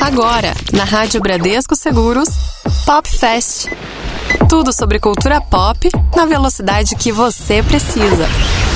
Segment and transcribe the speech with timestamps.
[0.00, 2.28] Agora, na Rádio Bradesco Seguros,
[2.84, 3.66] Pop Fest.
[4.48, 8.28] Tudo sobre cultura pop na velocidade que você precisa.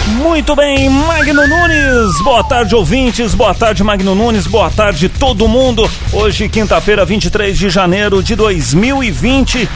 [0.07, 2.23] Muito bem, Magno Nunes.
[2.23, 3.35] Boa tarde, ouvintes.
[3.35, 4.47] Boa tarde, Magno Nunes.
[4.47, 5.89] Boa tarde, todo mundo.
[6.13, 9.69] Hoje, quinta-feira, 23 de janeiro de 2020.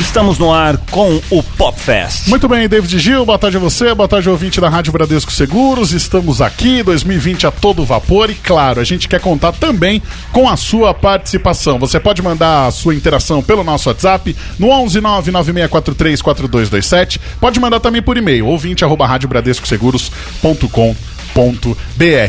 [0.00, 2.28] Estamos no ar com o Pop Fest.
[2.28, 5.92] Muito bem, David Gil, boa tarde a você, boa tarde ouvinte da Rádio Bradesco Seguros.
[5.92, 10.56] Estamos aqui, 2020 a todo vapor e claro, a gente quer contar também com a
[10.56, 11.78] sua participação.
[11.78, 17.18] Você pode mandar a sua interação pelo nosso WhatsApp no 11996434227.
[17.40, 21.15] Pode mandar também por e-mail, ouvinte@radiobradescoseguros.com.br.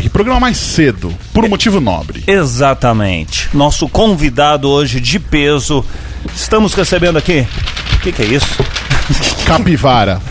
[0.10, 2.24] Programa mais cedo, por um motivo nobre.
[2.28, 3.50] Exatamente.
[3.54, 5.86] Nosso convidado hoje de peso.
[6.36, 7.48] Estamos recebendo aqui.
[7.96, 8.87] O que, que é isso?
[9.46, 10.22] Capivara.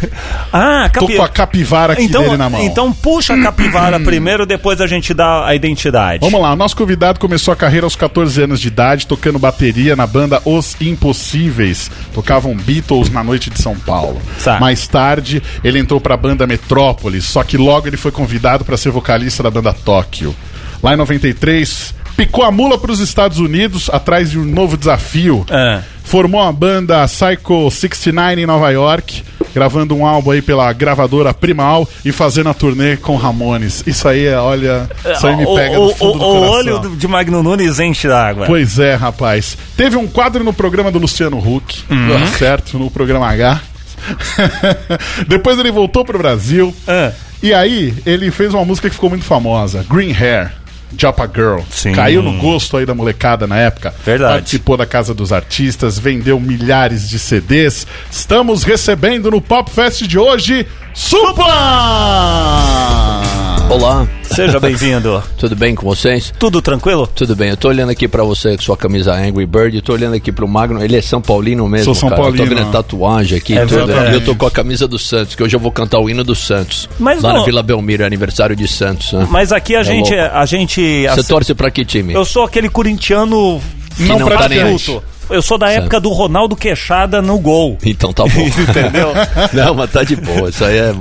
[0.52, 1.16] Ah, Tô capi...
[1.16, 2.62] com a capivara aqui então, dele na mão.
[2.62, 6.20] Então puxa a capivara primeiro, depois a gente dá a identidade.
[6.20, 9.96] Vamos lá, o nosso convidado começou a carreira aos 14 anos de idade, tocando bateria
[9.96, 11.90] na banda Os Impossíveis.
[12.12, 14.20] Tocavam Beatles na noite de São Paulo.
[14.42, 14.60] Tá.
[14.60, 18.90] Mais tarde, ele entrou pra banda Metrópolis, só que logo ele foi convidado para ser
[18.90, 20.34] vocalista da banda Tóquio.
[20.82, 25.44] Lá em 93, picou a mula para os Estados Unidos atrás de um novo desafio.
[25.50, 25.80] É.
[26.04, 31.88] Formou a banda Psycho 69 em Nova York, gravando um álbum aí pela gravadora Primal
[32.04, 33.82] e fazendo a turnê com Ramones.
[33.86, 36.32] Isso aí, é, olha, isso aí me O- pega o, do fundo o, do o
[36.32, 36.50] coração.
[36.54, 38.46] olho do- de Magno Nunes enche d'água.
[38.46, 39.58] Pois é, rapaz.
[39.76, 42.26] Teve um quadro no programa do Luciano Huck, Uhum.
[42.38, 42.78] certo?
[42.78, 43.60] No programa H.
[45.26, 46.72] Depois ele voltou pro Brasil.
[46.86, 47.10] Ah.
[47.42, 50.52] E aí, ele fez uma música que ficou muito famosa: Green Hair.
[50.96, 51.60] Japa Girl.
[51.70, 51.92] Sim.
[51.92, 53.94] Caiu no gosto aí da molecada na época.
[54.04, 54.34] Verdade.
[54.34, 57.86] Participou da Casa dos Artistas, vendeu milhares de CDs.
[58.10, 61.44] Estamos recebendo no Pop Fest de hoje, Supla!
[63.68, 65.22] Olá, Seja bem-vindo.
[65.36, 66.32] tudo bem com vocês?
[66.38, 67.06] Tudo tranquilo?
[67.06, 69.92] Tudo bem, eu tô olhando aqui pra você com sua camisa Angry Bird, eu tô
[69.92, 72.22] olhando aqui pro Magno, ele é São Paulino mesmo, Sou São cara.
[72.22, 72.44] Paulino.
[72.44, 73.86] Eu tô vendo a tatuagem aqui, É tudo.
[73.86, 74.12] verdade.
[74.12, 76.22] E eu tô com a camisa do Santos, que hoje eu vou cantar o hino
[76.22, 76.88] do Santos.
[76.98, 79.12] Mas lá não- na Vila Belmiro, é aniversário de Santos.
[79.12, 79.26] né?
[79.30, 80.36] Mas aqui a gente, louco.
[80.36, 82.14] a gente, Você torce pra que time?
[82.14, 83.60] eu sou aquele corintiano
[83.98, 85.02] Não não tá adulto.
[85.28, 87.78] Eu sou da época do Ronaldo Queixada no gol.
[87.84, 88.46] Então tá bom.
[88.46, 89.12] Entendeu?
[89.52, 90.94] não, mas tá de boa, isso aí é,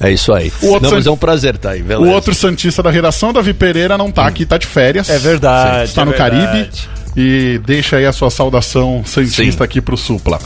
[0.00, 0.52] é isso aí.
[0.62, 2.12] O outro não, mas é um prazer estar aí, O beleza.
[2.12, 5.08] outro Santista da redação, Davi Pereira, não tá aqui, tá de férias.
[5.08, 5.84] É verdade.
[5.84, 6.36] Está é no verdade.
[6.36, 6.70] Caribe.
[7.16, 9.64] E deixa aí a sua saudação Santista Sim.
[9.64, 10.38] aqui pro Supla.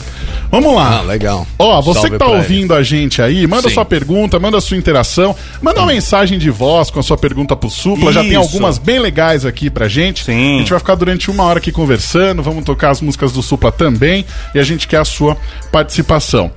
[0.49, 0.99] Vamos lá.
[0.99, 1.45] Ah, legal.
[1.59, 3.75] Ó, você Salve que tá ouvindo a gente aí, manda Sim.
[3.75, 7.69] sua pergunta, manda sua interação, manda uma mensagem de voz com a sua pergunta pro
[7.69, 8.13] Supla.
[8.13, 8.39] Já tem Isso.
[8.39, 10.23] algumas bem legais aqui pra gente.
[10.23, 10.55] Sim.
[10.55, 13.71] A gente vai ficar durante uma hora aqui conversando, vamos tocar as músicas do Supla
[13.71, 15.37] também e a gente quer a sua
[15.71, 16.51] participação.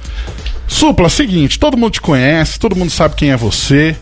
[0.67, 3.97] Supla, seguinte, todo mundo te conhece, todo mundo sabe quem é você.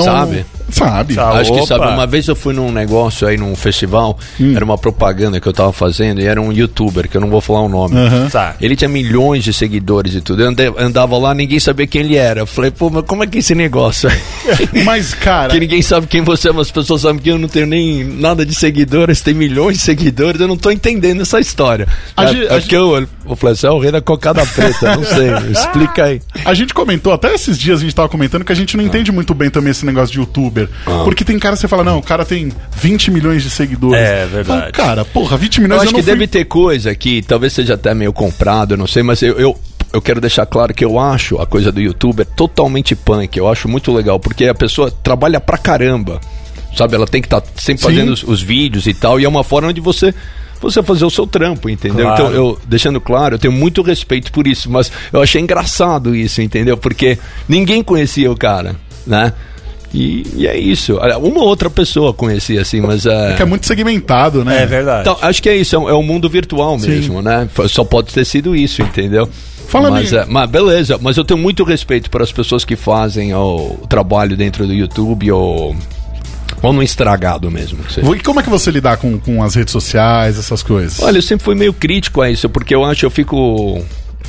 [0.00, 0.44] Então, Sabe?
[0.70, 1.14] Sabe.
[1.14, 1.38] Sabe.
[1.40, 1.60] Acho Opa.
[1.60, 4.54] que sabe, uma vez eu fui num negócio aí num festival, Hum.
[4.56, 7.40] era uma propaganda que eu tava fazendo e era um youtuber, que eu não vou
[7.40, 7.96] falar o nome.
[7.96, 8.28] Aham.
[8.30, 8.56] Tá.
[8.60, 10.42] Ele tinha milhões de seguidores e tudo.
[10.42, 12.40] Eu andava lá, ninguém sabia quem ele era.
[12.40, 14.10] Eu falei, pô, mas como é que é esse negócio?
[14.84, 15.50] Mas, cara.
[15.52, 18.04] que ninguém sabe quem você é, mas as pessoas sabem que eu não tenho nem
[18.04, 21.86] nada de seguidores, tem milhões de seguidores, eu não tô entendendo essa história.
[22.16, 25.04] A é, gente- é eu, eu falei, você é o rei da cocada preta, não
[25.04, 26.20] sei, explica aí.
[26.44, 29.10] A gente comentou, até esses dias a gente tava comentando que a gente não entende
[29.12, 30.68] muito bem também esse negócio de youtuber.
[31.04, 34.00] Porque tem cara você fala, não, o cara tem 20 milhões de seguidores.
[34.00, 34.60] É, verdade.
[34.60, 36.12] Fala, cara, porra, 20 Eu milhões eu, acho não que fui...
[36.12, 39.58] deve ter coisa que talvez seja até meio comprado, eu não sei, mas eu, eu,
[39.92, 43.36] eu quero deixar claro que eu acho a coisa do youtuber totalmente punk.
[43.36, 46.20] Eu acho muito legal, porque a pessoa trabalha pra caramba.
[46.76, 47.88] Sabe, ela tem que estar sempre Sim.
[47.88, 50.12] fazendo os, os vídeos e tal, e é uma forma de você
[50.60, 52.06] você fazer o seu trampo, entendeu?
[52.06, 52.24] Claro.
[52.24, 56.40] Então, eu, deixando claro, eu tenho muito respeito por isso, mas eu achei engraçado isso,
[56.40, 56.76] entendeu?
[56.76, 57.18] Porque
[57.48, 59.32] ninguém conhecia o cara, né?
[59.94, 60.96] E, e é isso.
[61.22, 63.34] Uma outra pessoa conhecia, assim, mas é.
[63.36, 64.62] Que é muito segmentado, né?
[64.62, 65.02] É verdade.
[65.08, 67.48] Então, acho que é isso, é um, é um mundo virtual mesmo, né?
[67.54, 69.28] F- Só pode ter sido isso, entendeu?
[69.68, 73.32] Fala mas, é, mas beleza, mas eu tenho muito respeito para as pessoas que fazem
[73.34, 75.74] o trabalho dentro do YouTube ou,
[76.60, 77.78] ou no estragado mesmo.
[78.14, 81.00] E como é que você lidar com, com as redes sociais, essas coisas?
[81.00, 83.80] Olha, eu sempre fui meio crítico a isso, porque eu acho, eu fico.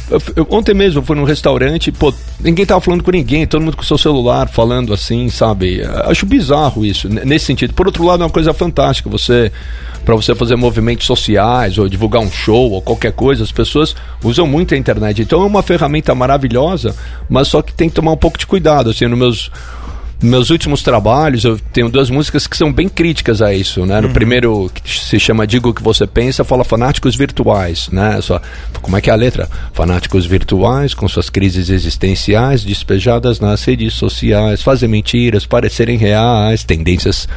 [0.10, 3.76] Eu- ontem mesmo eu fui num restaurante, pô, ninguém tava falando com ninguém, todo mundo
[3.78, 5.82] com seu celular falando assim, sabe?
[6.06, 7.74] Acho bizarro isso, nesse sentido.
[7.74, 9.52] Por outro lado, é uma coisa fantástica, você.
[10.04, 14.46] Pra você fazer movimentos sociais ou divulgar um show ou qualquer coisa, as pessoas usam
[14.46, 15.24] muito a internet.
[15.24, 16.96] Então é uma ferramenta maravilhosa,
[17.28, 18.92] mas só que tem que tomar um pouco de cuidado.
[18.92, 19.52] Assim, nos meus
[20.22, 24.02] meus últimos trabalhos, eu tenho duas músicas que são bem críticas a isso, né?
[24.02, 28.20] No primeiro, que se chama Digo o que você pensa, fala fanáticos virtuais, né?
[28.22, 28.42] Só,
[28.82, 29.50] como é que é a letra?
[29.74, 37.28] Fanáticos virtuais, com suas crises existenciais, despejadas nas redes sociais, fazem mentiras parecerem reais, tendências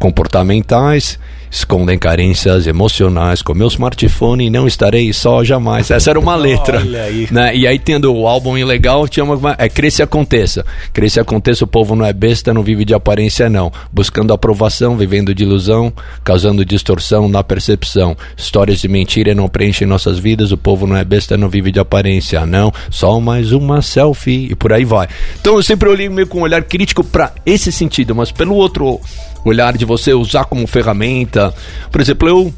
[0.00, 1.18] comportamentais
[1.50, 5.90] escondem carências emocionais com meu smartphone e não estarei só jamais.
[5.90, 6.78] Essa era uma letra.
[6.80, 7.28] Aí.
[7.30, 7.56] Né?
[7.56, 9.56] E aí, tendo o álbum ilegal, tinha uma.
[9.58, 10.64] É Cresce e Aconteça.
[10.92, 13.72] Cresce e Aconteça, o povo não é besta, não vive de aparência, não.
[13.92, 15.92] Buscando aprovação, vivendo de ilusão,
[16.22, 18.16] causando distorção na percepção.
[18.36, 21.80] Histórias de mentira não preenchem nossas vidas, o povo não é besta, não vive de
[21.80, 22.72] aparência, não.
[22.90, 25.08] Só mais uma selfie e por aí vai.
[25.40, 29.00] Então eu sempre olhei meio com um olhar crítico para esse sentido, mas pelo outro
[29.44, 31.54] olhar de você usar como ferramenta.
[31.90, 32.54] Por exemplo, eu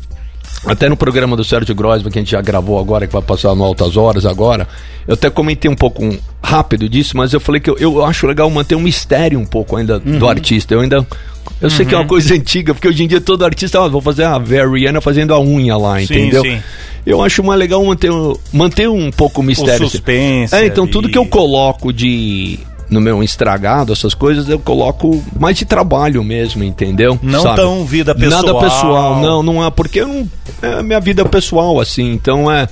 [0.67, 3.55] até no programa do Sérgio Groisman, que a gente já gravou agora, que vai passar
[3.55, 4.69] no Altas Horas agora,
[5.06, 8.49] eu até comentei um pouco rápido disso, mas eu falei que eu, eu acho legal
[8.49, 10.19] manter um mistério um pouco ainda uhum.
[10.19, 10.75] do artista.
[10.75, 10.96] Eu ainda.
[11.61, 11.70] Eu uhum.
[11.70, 12.08] sei que é uma uhum.
[12.08, 15.40] coisa antiga, porque hoje em dia todo artista, ah, vou fazer a Rihanna fazendo a
[15.40, 16.43] unha lá, sim, entendeu?
[16.43, 16.61] Sim.
[17.05, 18.11] Eu acho mais legal manter,
[18.52, 19.87] manter um pouco o mistério.
[19.87, 20.55] O suspense.
[20.55, 20.93] É, então ali.
[20.93, 22.61] tudo que eu coloco de
[22.92, 27.18] no meu estragado, essas coisas, eu coloco mais de trabalho mesmo, entendeu?
[27.22, 27.56] Não Sabe?
[27.56, 28.42] tão vida pessoal.
[28.42, 30.28] Nada pessoal, não, não é, porque eu não,
[30.60, 32.68] é minha vida pessoal, assim, então é...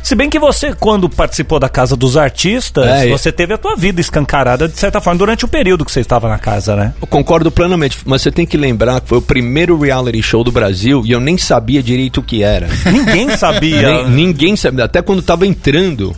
[0.00, 3.76] Se bem que você, quando participou da Casa dos Artistas, é, você teve a tua
[3.76, 6.94] vida escancarada, de certa forma, durante o período que você estava na casa, né?
[6.98, 10.52] Eu concordo plenamente, mas você tem que lembrar que foi o primeiro reality show do
[10.52, 12.68] Brasil e eu nem sabia direito o que era.
[12.90, 14.08] Ninguém sabia.
[14.08, 16.16] Ninguém sabia, até quando estava entrando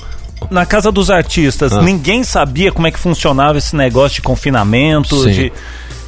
[0.50, 1.82] na casa dos artistas, ah.
[1.82, 5.32] ninguém sabia como é que funcionava esse negócio de confinamento, Sim.
[5.32, 5.52] de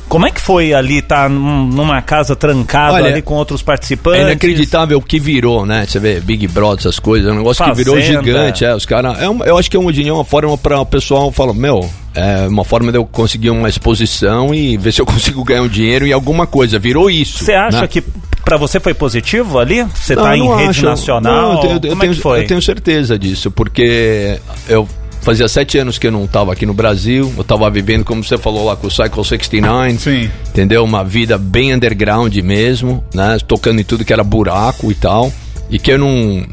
[0.09, 4.21] como é que foi ali estar tá numa casa trancada Olha, ali com outros participantes?
[4.21, 5.87] É inacreditável o que virou, né?
[5.89, 7.77] Você vê Big Brother, essas coisas, é um negócio Fazenda.
[7.77, 8.63] que virou gigante.
[8.63, 9.19] É, os caras.
[9.19, 12.65] É eu acho que é uma, uma forma para o pessoal falar, meu, é uma
[12.65, 16.13] forma de eu conseguir uma exposição e ver se eu consigo ganhar um dinheiro e
[16.13, 16.79] alguma coisa.
[16.79, 17.45] Virou isso.
[17.45, 17.87] Você acha né?
[17.87, 18.03] que
[18.45, 19.83] para você foi positivo ali?
[19.95, 20.85] Você está em rede acho.
[20.85, 21.55] nacional?
[21.55, 24.39] Não, eu, eu, Como é tenho, é eu tenho certeza disso, porque
[24.69, 24.89] eu
[25.23, 27.33] Fazia sete anos que eu não estava aqui no Brasil.
[27.37, 29.99] Eu estava vivendo, como você falou lá, com o Cycle 69.
[29.99, 30.29] Sim.
[30.49, 30.83] Entendeu?
[30.83, 33.39] Uma vida bem underground mesmo, né?
[33.47, 35.33] Tocando em tudo que era buraco e tal.
[35.71, 36.45] E que eu não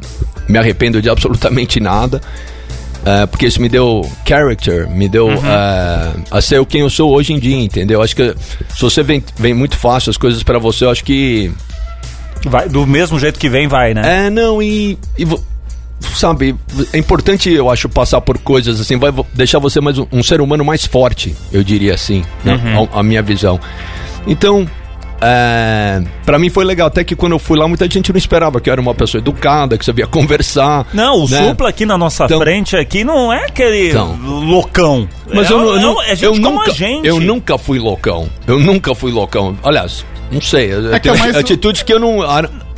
[0.48, 2.22] me arrependo de absolutamente nada.
[3.06, 5.46] É, porque isso me deu character, me deu uhum.
[5.46, 8.02] é, a ser quem eu sou hoje em dia, entendeu?
[8.02, 8.36] Acho que
[8.70, 11.52] se você vem, vem muito fácil as coisas para você, eu acho que.
[12.46, 14.28] Vai, do mesmo jeito que vem, vai, né?
[14.28, 15.26] É, não, e, e
[16.16, 16.56] sabe,
[16.94, 20.42] é importante, eu acho, passar por coisas assim, vai deixar você mais um, um ser
[20.42, 22.56] humano mais forte, eu diria assim, né?
[22.56, 22.90] uhum.
[22.94, 23.60] a, a, minha visão.
[24.28, 24.68] Então,
[25.22, 28.60] é, para mim foi legal, até que quando eu fui lá, muita gente não esperava
[28.60, 30.88] que eu era uma pessoa educada, que sabia conversar.
[30.94, 31.48] Não, o né?
[31.50, 35.08] Supla aqui na nossa então, frente aqui não é aquele então, loucão.
[35.34, 36.72] Mas é, eu, eu, não, é, eu nunca,
[37.04, 38.30] eu nunca fui loucão.
[38.48, 39.58] Eu nunca fui loucão.
[39.64, 42.20] Aliás, não sei, eu, é tenho é atitudes que eu não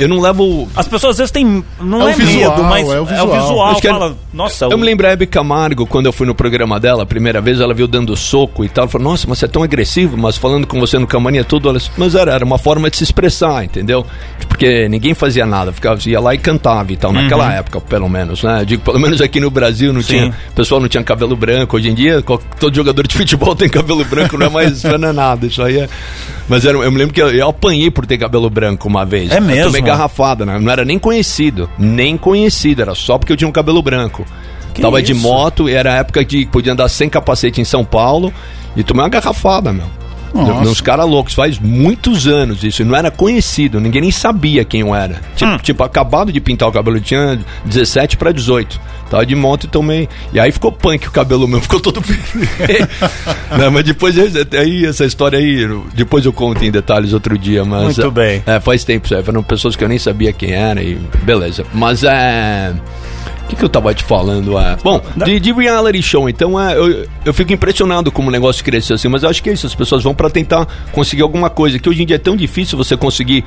[0.03, 0.67] eu não levo.
[0.75, 1.63] As pessoas às vezes têm.
[1.79, 3.35] Não é, é visual, medo, mas é o visual.
[3.35, 6.25] É o visual fala, nossa, eu, eu me lembro a Hebe Camargo, quando eu fui
[6.25, 8.83] no programa dela, a primeira vez, ela viu dando soco e tal.
[8.83, 11.69] Ela falou, nossa, mas você é tão agressivo, mas falando com você no camarim tudo.
[11.69, 11.79] Ela...
[11.97, 14.05] Mas era, era uma forma de se expressar, entendeu?
[14.47, 17.21] Porque ninguém fazia nada, ficava, ia lá e cantava e tal, uhum.
[17.21, 18.63] naquela época, pelo menos, né?
[18.65, 20.07] digo, pelo menos aqui no Brasil não Sim.
[20.07, 20.35] tinha.
[20.51, 21.77] O pessoal não tinha cabelo branco.
[21.77, 22.23] Hoje em dia,
[22.59, 25.45] todo jogador de futebol tem cabelo branco, não é mais não é nada.
[25.45, 25.89] Isso aí é.
[26.47, 29.31] Mas era, eu me lembro que eu, eu, apanhei por ter cabelo branco uma vez.
[29.31, 29.71] É mesmo?
[29.91, 30.59] Eu tomei garrafada, né?
[30.59, 34.25] não era nem conhecido, nem conhecido, era só porque eu tinha um cabelo branco.
[34.73, 35.13] Que Tava isso?
[35.13, 38.33] de moto, era a época de podia andar sem capacete em São Paulo
[38.75, 39.85] e tomei uma garrafada, meu.
[40.33, 40.69] Nossa.
[40.69, 44.95] Uns caras loucos, faz muitos anos isso, não era conhecido, ninguém nem sabia quem eu
[44.95, 45.21] era.
[45.35, 45.57] Tipo, hum.
[45.57, 48.79] tipo acabado de pintar o cabelo, eu tinha 17 para 18.
[49.09, 50.07] Tava de moto e tomei.
[50.31, 52.01] E aí ficou punk o cabelo meu, ficou todo
[53.57, 57.97] não, mas depois aí essa história aí, depois eu conto em detalhes outro dia, mas
[57.97, 58.41] Muito bem.
[58.45, 61.65] É, faz tempo, foram pessoas que eu nem sabia quem era e beleza.
[61.73, 62.73] Mas é
[63.51, 64.57] que, que eu tava te falando?
[64.57, 68.63] É, bom, de, de reality show, então é, eu, eu fico impressionado como o negócio
[68.63, 71.49] cresceu assim, mas eu acho que é isso, as pessoas vão para tentar conseguir alguma
[71.49, 73.43] coisa, que hoje em dia é tão difícil você conseguir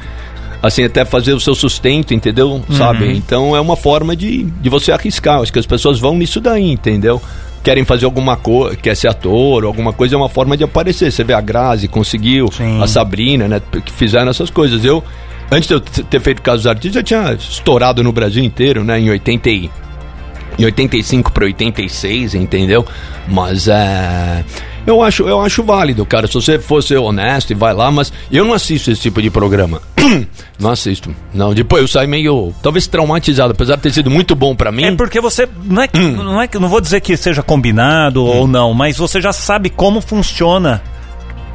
[0.62, 2.52] assim, até fazer o seu sustento, entendeu?
[2.52, 2.62] Uhum.
[2.76, 3.14] Sabe?
[3.14, 5.42] Então é uma forma de, de você arriscar.
[5.42, 7.20] Acho que as pessoas vão nisso daí, entendeu?
[7.62, 11.12] Querem fazer alguma coisa, quer ser ator, alguma coisa, é uma forma de aparecer.
[11.12, 12.82] Você vê a Grazi, conseguiu, Sim.
[12.82, 13.60] a Sabrina, né?
[13.84, 14.82] Que fizeram essas coisas.
[14.86, 15.04] Eu,
[15.52, 18.98] antes de eu ter feito Casos Artistas, já tinha estourado no Brasil inteiro, né?
[18.98, 19.70] Em 80 e
[20.58, 22.86] em 85 para 86, entendeu?
[23.28, 24.44] Mas é.
[24.86, 26.26] Eu acho, eu acho válido, cara.
[26.26, 29.30] Se você for ser honesto e vai lá, mas eu não assisto esse tipo de
[29.30, 29.80] programa.
[30.60, 31.14] não assisto.
[31.32, 34.84] Não, depois eu saio meio, talvez traumatizado, apesar de ter sido muito bom para mim.
[34.84, 38.74] É porque você não é, não é, não vou dizer que seja combinado ou não,
[38.74, 40.82] mas você já sabe como funciona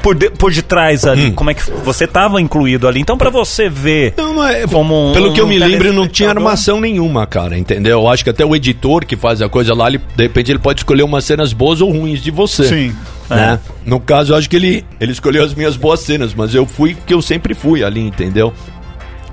[0.01, 2.99] por, de, por detrás ali, como é que você tava incluído ali.
[2.99, 4.67] Então, pra você ver Não, não é.
[4.67, 8.01] como um, Pelo que eu um me lembro, não tinha armação nenhuma, cara, entendeu?
[8.01, 10.59] Eu acho que até o editor que faz a coisa lá, ele, de repente ele
[10.59, 12.63] pode escolher umas cenas boas ou ruins de você.
[12.63, 12.95] Sim.
[13.29, 13.59] Né?
[13.85, 16.97] No caso, eu acho que ele, ele escolheu as minhas boas cenas, mas eu fui
[17.05, 18.53] que eu sempre fui ali, entendeu?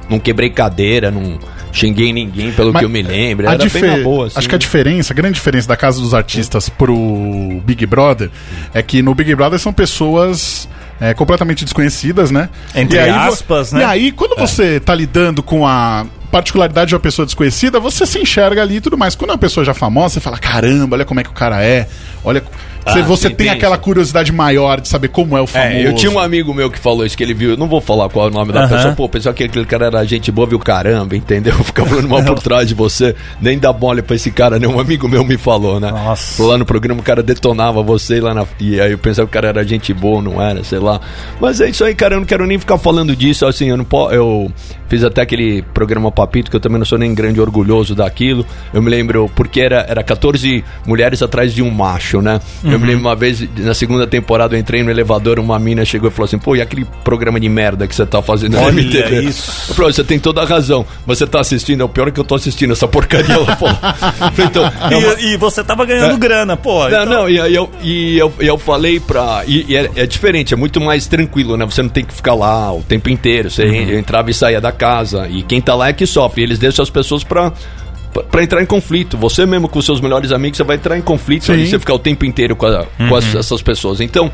[0.08, 1.38] Não quebrei cadeira, não
[1.72, 3.48] xinguei ninguém, pelo Mas que eu me lembro.
[3.48, 4.38] a Era bem na boa, assim.
[4.38, 8.30] Acho que a diferença, a grande diferença da Casa dos Artistas pro Big Brother
[8.72, 10.68] é que no Big Brother são pessoas
[11.00, 12.48] é, completamente desconhecidas, né?
[12.74, 13.80] Entre E aí aspas, né?
[13.80, 18.18] E aí, quando você tá lidando com a particularidade de uma pessoa desconhecida, você se
[18.18, 19.14] enxerga ali e tudo mais.
[19.14, 21.62] Quando é uma pessoa já famosa, você fala, caramba, olha como é que o cara
[21.64, 21.88] é.
[22.24, 22.42] Olha.
[22.86, 25.72] Você, Ah, você sim, tem tem aquela curiosidade maior de saber como é o famoso.
[25.72, 27.80] É, eu tinha um amigo meu que falou isso, que ele viu, eu não vou
[27.80, 28.68] falar qual é o nome da Aham.
[28.68, 31.52] pessoa, pô, pensava que aquele cara era gente boa, viu caramba, entendeu?
[31.64, 34.68] Ficava falando mal por trás de você, nem dá mole pra esse cara, né?
[34.68, 35.90] Um amigo meu me falou, né?
[35.90, 36.40] Nossa.
[36.44, 38.46] Lá no programa o cara detonava você lá na.
[38.60, 41.00] E aí eu pensava que o cara era gente boa, não era, sei lá.
[41.40, 43.84] Mas é isso aí, cara, eu não quero nem ficar falando disso, assim, eu não
[43.84, 44.14] posso.
[44.14, 44.48] Eu
[44.88, 48.44] fiz até aquele programa Papito, que eu também não sou nem grande orgulhoso daquilo.
[48.72, 52.40] Eu me lembro, porque era, era 14 mulheres atrás de um macho, né?
[52.64, 56.08] Eu me lembro uma vez, na segunda temporada, eu entrei no elevador, uma mina chegou
[56.08, 58.80] e falou assim: pô, e aquele programa de merda que você tá fazendo na Olha
[58.80, 59.20] MTV?
[59.20, 59.70] isso.
[59.70, 60.86] Eu falei, você tem toda a razão.
[61.06, 63.34] Você tá assistindo, é o pior que eu tô assistindo essa porcaria.
[63.34, 63.76] Ela falou.
[64.46, 66.18] então, é uma- E, e você tava ganhando É.
[66.18, 66.80] grana, pô.
[66.80, 69.42] não, então- não, e aí eu, e eu, e eu falei pra.
[69.46, 71.64] E, e é, é diferente, é muito mais tranquilo, né?
[71.66, 73.50] Você não tem que ficar lá o tempo inteiro.
[73.50, 75.28] Você en- entrava e saía da casa.
[75.28, 76.40] E quem tá lá é que sofre.
[76.42, 77.50] E eles deixam as pessoas pra.
[77.50, 79.16] pra- Pra entrar em conflito.
[79.18, 81.98] Você mesmo com seus melhores amigos, você vai entrar em conflito ali, você ficar o
[81.98, 84.00] tempo inteiro com, a- com as- essas pessoas.
[84.00, 84.32] Então,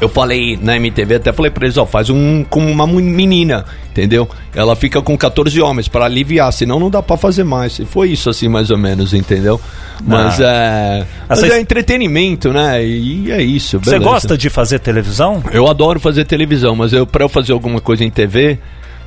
[0.00, 4.28] eu falei na MTV, até falei pra eles, ó, faz um com uma menina, entendeu?
[4.54, 7.78] Ela fica com 14 homens pra aliviar, senão não dá pra fazer mais.
[7.78, 9.60] E foi isso assim, mais ou menos, entendeu?
[10.04, 11.06] Mas é.
[11.28, 12.84] Mas Essa- é entretenimento, né?
[12.84, 13.78] E é isso.
[13.78, 14.10] Você beleza.
[14.10, 15.40] gosta de fazer televisão?
[15.52, 18.58] Eu adoro fazer televisão, mas eu para eu fazer alguma coisa em TV,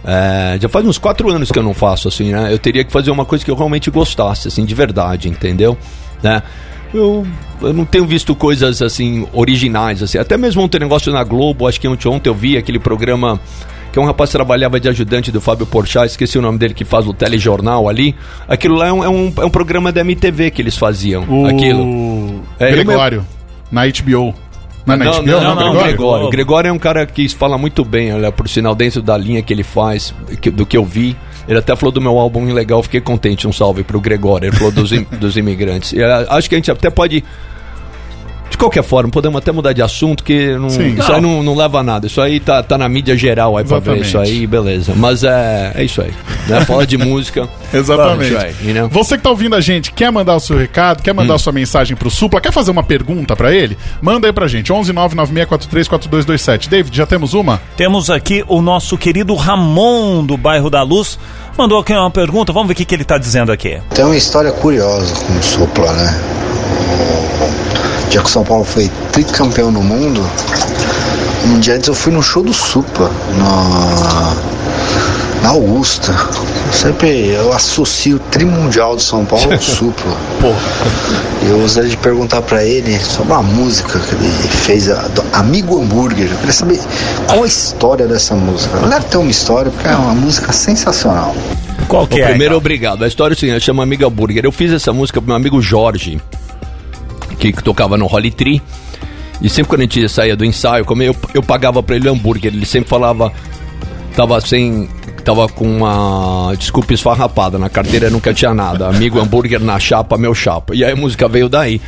[0.06, 2.52] é, já faz uns quatro anos que eu não faço assim, né?
[2.52, 5.78] Eu teria que fazer uma coisa que eu realmente gostasse, assim, de verdade, entendeu?
[6.22, 6.44] Né?
[6.94, 7.26] Eu,
[7.62, 10.18] eu não tenho visto coisas assim originais, assim.
[10.18, 13.40] Até mesmo ontem negócio na Globo, acho que ontem, ontem eu vi aquele programa
[13.92, 17.08] que um rapaz trabalhava de ajudante do Fábio Porchat, esqueci o nome dele que faz
[17.08, 18.16] o telejornal ali.
[18.48, 21.24] Aquilo lá é um, é um, é um programa da MTV que eles faziam.
[21.30, 22.42] O Aquilo.
[22.60, 23.26] É, eu Gregório,
[23.72, 24.34] na HBO.
[24.86, 25.26] Não é na não, HBO?
[25.32, 26.30] não, não, não, Gregório.
[26.30, 26.68] Gregório.
[26.68, 29.64] É um cara que fala muito bem, olha, por sinal, dentro da linha que ele
[29.64, 31.16] faz, que- do que eu vi.
[31.48, 33.48] Ele até falou do meu álbum legal, fiquei contente.
[33.48, 34.48] Um salve pro Gregório.
[34.48, 35.92] Ele falou dos, im- dos imigrantes.
[35.94, 37.24] E, eh, acho que a gente até pode.
[38.64, 40.96] De qualquer forma, podemos até mudar de assunto, que não- Sim.
[40.98, 42.08] isso aí não, não leva a nada.
[42.08, 44.08] Isso aí tá, tá na mídia geral aí pra ver Exatamente.
[44.08, 44.94] isso aí, beleza.
[44.96, 46.14] Mas é, é isso aí.
[46.48, 46.62] Né?
[46.64, 47.50] Fala de música.
[47.74, 48.38] Exatamente.
[48.38, 48.88] Aí, you know?
[48.88, 51.16] Você que tá ouvindo a gente, quer mandar o seu recado, quer Hum.
[51.16, 53.78] mandar sua mensagem pro Supla, quer fazer uma pergunta pra ele?
[54.02, 56.70] Manda aí pra gente, 11996434227.
[56.70, 57.62] David, já temos uma?
[57.76, 61.20] Temos aqui o nosso querido Ramon, do bairro da Luz.
[61.58, 63.78] Mandou aqui uma pergunta, vamos ver o que, que ele tá dizendo aqui.
[63.94, 66.22] Tem uma história curiosa com o Supla, né?
[68.14, 70.24] O dia que o São Paulo foi tricampeão no mundo,
[71.48, 74.36] um dia antes eu fui no show do Supla, na,
[75.42, 76.12] na Augusta.
[76.68, 80.16] Eu sempre eu associo o trimundial do São Paulo ao Supla.
[81.42, 85.82] Eu gostaria de perguntar pra ele sobre uma música que ele fez, a, do Amigo
[85.82, 86.30] Hambúrguer.
[86.30, 86.80] Eu queria saber
[87.26, 88.78] qual a história dessa música.
[88.78, 91.36] Ela deve ter uma história, porque é uma música sensacional.
[91.88, 92.28] Qual que é?
[92.28, 92.58] primeiro, então?
[92.58, 93.04] obrigado.
[93.04, 94.46] A história é o seguinte, chama Amiga Burger.
[94.46, 96.22] Eu fiz essa música pro meu amigo Jorge,
[97.38, 98.62] que, que tocava no Holly Tree.
[99.42, 102.54] E sempre quando a gente saía do ensaio, como eu, eu pagava pra ele hambúrguer,
[102.54, 103.32] ele sempre falava.
[104.16, 104.88] Tava sem.
[105.26, 108.88] Tava com uma desculpa esfarrapada na carteira, nunca tinha nada.
[108.88, 110.76] Amigo hambúrguer na chapa, meu chapa.
[110.76, 111.82] E aí a música veio daí.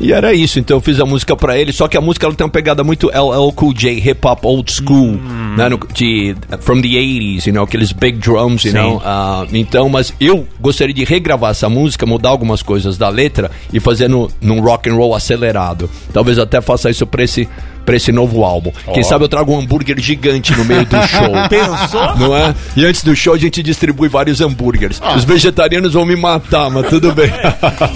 [0.00, 2.34] E era isso, então eu fiz a música pra ele, só que a música ela
[2.34, 5.18] tem uma pegada muito LL Cool J, hip hop old school,
[5.56, 8.78] né, no- de from the 80s, you know, aqueles big drums, you Sim.
[8.78, 9.02] know.
[9.04, 13.80] ah, então, mas eu gostaria de regravar essa música, mudar algumas coisas da letra e
[13.80, 15.90] fazer no, num rock and roll acelerado.
[16.12, 17.48] Talvez até faça isso pra esse
[17.88, 18.70] para esse novo álbum.
[18.92, 21.32] Quem sabe eu trago um hambúrguer gigante no meio do show.
[21.48, 22.16] Pensou?
[22.18, 22.54] Não é?
[22.76, 25.00] E antes do show a gente distribui vários hambúrgueres.
[25.16, 27.30] Os vegetarianos vão me matar, mas tudo bem.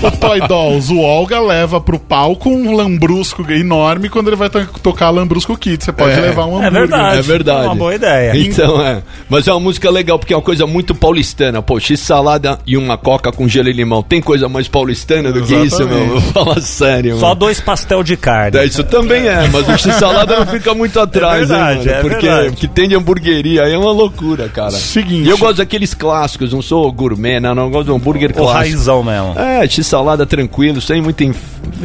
[0.02, 4.66] O Toy Dolls, o Olga leva pro palco um lambrusco enorme quando ele vai to-
[4.82, 5.84] tocar Lambrusco Kid.
[5.84, 6.20] Você pode É.
[6.22, 6.72] levar um É hambúrguer.
[6.88, 7.18] verdade.
[7.18, 7.66] É verdade.
[7.66, 8.32] Uma boa ideia.
[8.34, 9.02] Então é.
[9.28, 11.61] Mas é uma música legal porque é uma coisa muito paulistana.
[11.61, 14.02] Pô, x-salada e uma coca com gelo e limão.
[14.02, 16.08] Tem coisa mais paulistana do que isso, Exatamente.
[16.08, 16.20] meu?
[16.32, 17.34] Fala sério, Só mano.
[17.40, 18.56] dois pastel de carne.
[18.56, 21.90] É, isso também é, mas o X-salada não fica muito atrás, É verdade, hein, mano?
[21.98, 22.48] é porque verdade.
[22.48, 24.70] o que tem de hamburgueria aí é uma loucura, cara.
[24.70, 25.26] Seguinte.
[25.26, 28.34] E eu gosto daqueles clássicos, não sou gourmet, não, não gosto de um hambúrguer O
[28.34, 28.58] clássico.
[28.58, 29.34] raizão mesmo.
[29.38, 31.36] É, x-salada tranquilo, sem muita inf...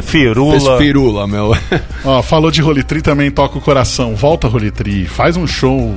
[0.01, 0.77] Firula.
[0.77, 1.55] firula, meu.
[2.05, 4.15] Ó, falou de Rolitri também toca o coração.
[4.15, 5.05] Volta, Rolitri.
[5.05, 5.93] Faz um show.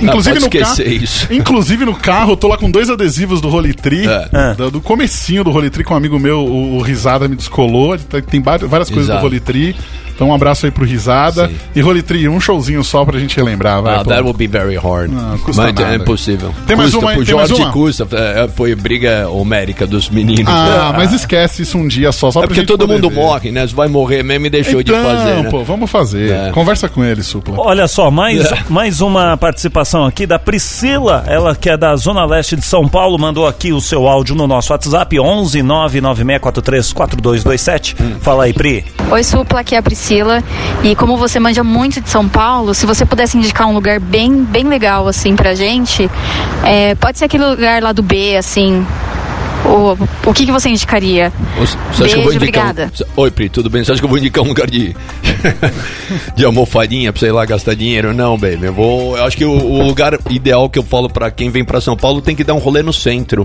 [0.00, 0.62] Inclusive Ah, no carro.
[0.64, 1.28] esquecer isso.
[1.32, 4.04] Inclusive no carro, eu tô lá com dois adesivos do Rolitri.
[4.06, 4.54] É.
[4.54, 7.94] Do, do comecinho do Rolitri com um amigo meu, o, o Risada me descolou.
[7.94, 9.22] Ele Tem várias coisas do Exato.
[9.22, 9.76] Rolitri.
[10.16, 11.46] Então um abraço aí pro Risada.
[11.48, 11.54] Sim.
[11.74, 13.96] E Rolitri, um showzinho só pra gente relembrar, vai.
[13.96, 14.10] Ah, pô.
[14.10, 15.12] that will be very hard.
[15.12, 15.92] Não, custa Mas nada.
[15.92, 16.54] é impossível.
[16.66, 17.72] Tem mais custa, uma aí, pro tem mais Jorge uma?
[17.72, 18.08] custa.
[18.12, 20.46] é, Foi briga homérica dos meninos.
[20.52, 23.10] Ah, mas esquece isso um dia só, só é pra porque gente todo poder mundo
[23.10, 23.14] ver.
[23.16, 23.66] morre, né?
[23.66, 25.50] Você vai morrer mesmo e deixou então, de fazer, né?
[25.50, 26.30] pô, vamos fazer.
[26.32, 26.50] É.
[26.50, 27.54] Conversa com ele, Supla.
[27.58, 28.64] Olha só, mais, É.
[28.70, 33.18] mais uma participação aqui da Priscila, ela que é da Zona Leste de São Paulo,
[33.18, 37.96] mandou aqui o seu áudio no nosso WhatsApp, 11 99643 4227.
[38.00, 38.16] Hum.
[38.20, 38.84] Fala aí, Pri.
[39.10, 40.05] Oi, Supla, aqui é a Priscila.
[40.82, 44.44] E como você manja muito de São Paulo, se você pudesse indicar um lugar bem,
[44.44, 46.10] bem legal, assim, pra gente,
[46.64, 48.86] é, pode ser aquele lugar lá do B, assim.
[49.64, 49.96] O,
[50.30, 51.32] o que, que você indicaria?
[51.92, 52.92] Você acha que eu vou Beijo, indicar um- obrigada.
[53.16, 53.82] Oi, Pri, tudo bem?
[53.82, 54.94] Você acha que eu vou indicar um lugar de.
[56.36, 58.14] de almofadinha pra você ir lá gastar dinheiro?
[58.14, 58.66] Não, baby.
[58.66, 59.16] Eu, vou...
[59.16, 61.96] eu acho que o, o lugar ideal que eu falo pra quem vem pra São
[61.96, 63.44] Paulo tem que dar um rolê no centro.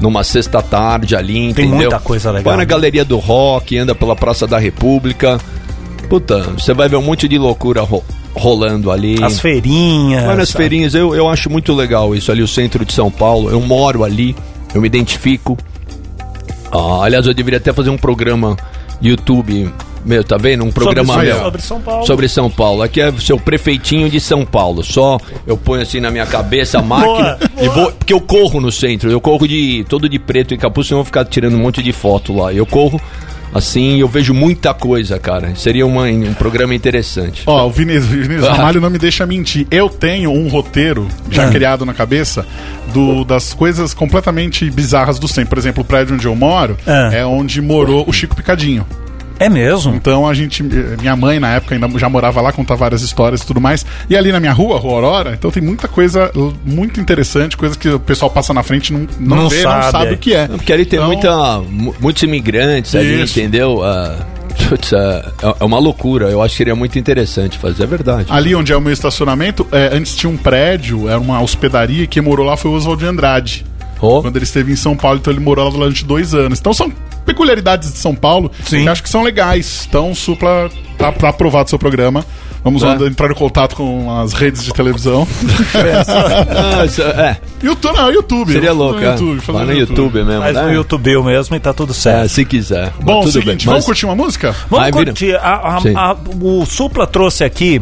[0.00, 1.74] Numa sexta tarde ali, entendeu?
[1.74, 2.66] muita coisa legal, Vai na né?
[2.66, 5.40] Galeria do Rock, anda pela Praça da República.
[6.08, 9.22] Puta, você vai ver um monte de loucura ro- rolando ali.
[9.22, 10.24] As feirinhas.
[10.24, 10.64] Vai nas sabe?
[10.64, 13.50] feirinhas, eu, eu acho muito legal isso ali, o centro de São Paulo.
[13.50, 14.34] Eu moro ali,
[14.74, 15.56] eu me identifico.
[16.70, 18.56] Ah, aliás, eu deveria até fazer um programa
[19.00, 19.72] YouTube,
[20.04, 20.64] meu, tá vendo?
[20.64, 21.38] Um programa sobre, meu.
[21.42, 22.06] sobre São Paulo.
[22.06, 22.82] Sobre São Paulo.
[22.82, 24.84] Aqui é o seu prefeitinho de São Paulo.
[24.84, 27.92] Só eu ponho assim na minha cabeça a máquina Boa, e vou.
[27.92, 29.10] Porque eu corro no centro.
[29.10, 31.82] Eu corro de todo de preto e capuz, senão eu vou ficar tirando um monte
[31.82, 32.52] de foto lá.
[32.52, 33.00] Eu corro
[33.56, 35.54] assim eu vejo muita coisa, cara.
[35.54, 37.42] Seria uma- um programa interessante.
[37.46, 38.52] Ó, o Vinícius, Vinícius Ah.
[38.54, 39.66] Ramalho não me deixa mentir.
[39.70, 41.50] Eu tenho um roteiro já Ah.
[41.50, 42.46] criado na cabeça
[42.92, 45.50] do, das coisas completamente bizarras do centro.
[45.50, 47.10] Por exemplo, o prédio onde eu moro Ah.
[47.12, 48.86] é onde morou o Chico Picadinho.
[49.38, 49.94] É mesmo?
[49.94, 50.62] Então a gente.
[50.62, 53.84] Minha mãe na época ainda já morava lá, contava várias histórias e tudo mais.
[54.08, 57.76] E ali na minha rua, Rua Aurora, então tem muita coisa uh, muito interessante, coisa
[57.78, 60.12] que o pessoal passa na frente e não, não, Não vê, sabe, não sabe é.
[60.14, 60.46] o que é.
[60.48, 63.38] Porque ali tem Então- muita, mu- muitos imigrantes ali, Isso.
[63.38, 63.82] entendeu?
[63.84, 64.16] Ah,
[64.70, 66.28] putz, ah, é é uma loucura.
[66.30, 68.26] Eu acho que seria muito interessante fazer, é verdade.
[68.30, 72.06] Ali onde é o meu estacionamento, é, antes tinha um prédio, era uma hospedaria, e
[72.06, 73.66] quem morou lá foi o Oswald de Andrade.
[74.00, 74.20] Oh.
[74.22, 76.58] Quando ele esteve em São Paulo, então ele morou lá durante dois anos.
[76.58, 76.92] Então são
[77.26, 78.84] peculiaridades de São Paulo Sim.
[78.84, 79.84] que acho que são legais.
[79.88, 82.24] Então, Supla, tá, tá aprovado o seu programa.
[82.64, 82.88] Vamos É.
[83.06, 85.26] entrar em contato com as redes de televisão.
[85.74, 88.52] É, YouTube, não, YouTube.
[88.52, 89.10] seria louco, no é.
[89.10, 90.40] YouTube, fazer no YouTube mesmo.
[90.42, 90.62] Faz né?
[90.62, 92.28] no YouTube mesmo e tá tudo É, certo.
[92.28, 92.92] se quiser.
[92.96, 93.66] Mas Bom, tudo seguinte, bem.
[93.66, 94.54] vamos Mas curtir uma música?
[94.68, 95.36] Vamos Ai, curtir.
[95.36, 97.80] A- a- a- o Supla trouxe aqui.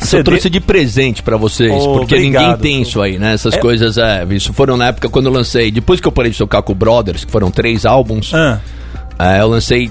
[0.00, 0.22] Eu CD.
[0.24, 2.42] trouxe de presente pra vocês, Oh, porque obrigado.
[2.42, 3.34] ninguém tem isso aí, né?
[3.34, 6.30] Essas É- coisas, é, isso foram na época quando eu lancei, depois que eu parei
[6.32, 8.60] de tocar com o Brothers, que foram três álbuns, Ah,
[9.18, 9.90] É, eu lancei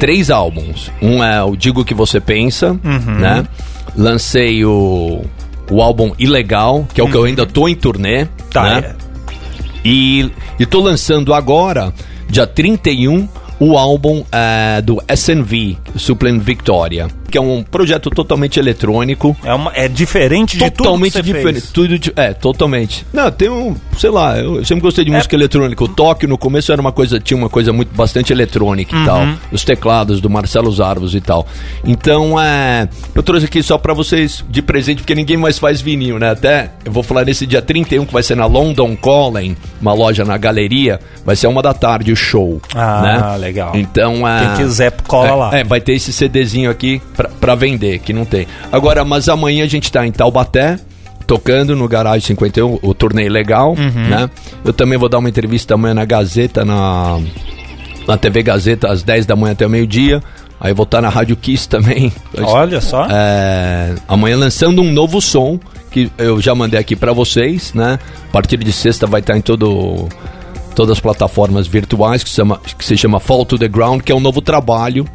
[0.00, 0.90] três álbuns.
[1.00, 3.18] Um é o Digo Que Você Pensa, Uhum.
[3.20, 3.44] né?
[3.96, 5.22] Lancei o,
[5.70, 8.28] o álbum Ilegal, que é o que eu ainda tô em turnê, Uhum.
[8.50, 8.62] tá.
[8.80, 8.94] né?
[9.00, 9.04] é.
[9.84, 11.92] E, e tô lançando agora,
[12.28, 13.28] dia 31,
[13.60, 19.36] o álbum é, do SNV, Suplen Victoria, que é um projeto totalmente eletrônico.
[19.42, 21.60] É, uma, é diferente de Totalmente tudo que você diferente.
[21.60, 21.72] fez.
[21.72, 23.04] Tudo é, totalmente.
[23.12, 25.16] Não, tem um, sei lá, eu sempre gostei de É.
[25.16, 25.82] música eletrônica.
[25.82, 29.02] O Tóquio no começo era uma coisa, tinha uma coisa muito bastante eletrônica Uhum.
[29.02, 29.26] e tal.
[29.50, 31.44] Os teclados do Marcelo Zarvos e tal.
[31.84, 36.20] Então, é, eu trouxe aqui só pra vocês de presente, porque ninguém mais faz vinil,
[36.20, 36.30] né?
[36.30, 40.24] Até eu vou falar nesse dia 31, que vai ser na London Calling, uma loja
[40.24, 42.62] na galeria, vai ser uma da tarde o show.
[42.76, 43.36] Ah, né?
[43.38, 43.72] legal.
[43.74, 45.58] Então, é, Quem quiser, cola é, lá.
[45.58, 47.02] É, vai ter esse CDzinho aqui
[47.40, 48.46] pra vender, que não tem.
[48.72, 50.78] Agora, mas amanhã a gente tá em Taubaté,
[51.26, 54.08] tocando no Garage 51, o turnê legal, Uhum.
[54.08, 54.30] né?
[54.64, 57.18] Eu também vou dar uma entrevista amanhã na Gazeta, na,
[58.06, 60.22] na TV Gazeta, às 10 da manhã até o meio-dia.
[60.60, 62.12] Aí vou estar na Rádio Kiss também.
[62.42, 63.06] Olha só.
[63.10, 65.58] É, amanhã lançando um novo som
[65.90, 67.98] que eu já mandei aqui pra vocês, né?
[68.28, 70.08] A partir de sexta vai estar em todo
[70.74, 74.12] todas as plataformas virtuais que se chama, que se chama Fall to the Ground, que
[74.12, 75.06] é um novo trabalho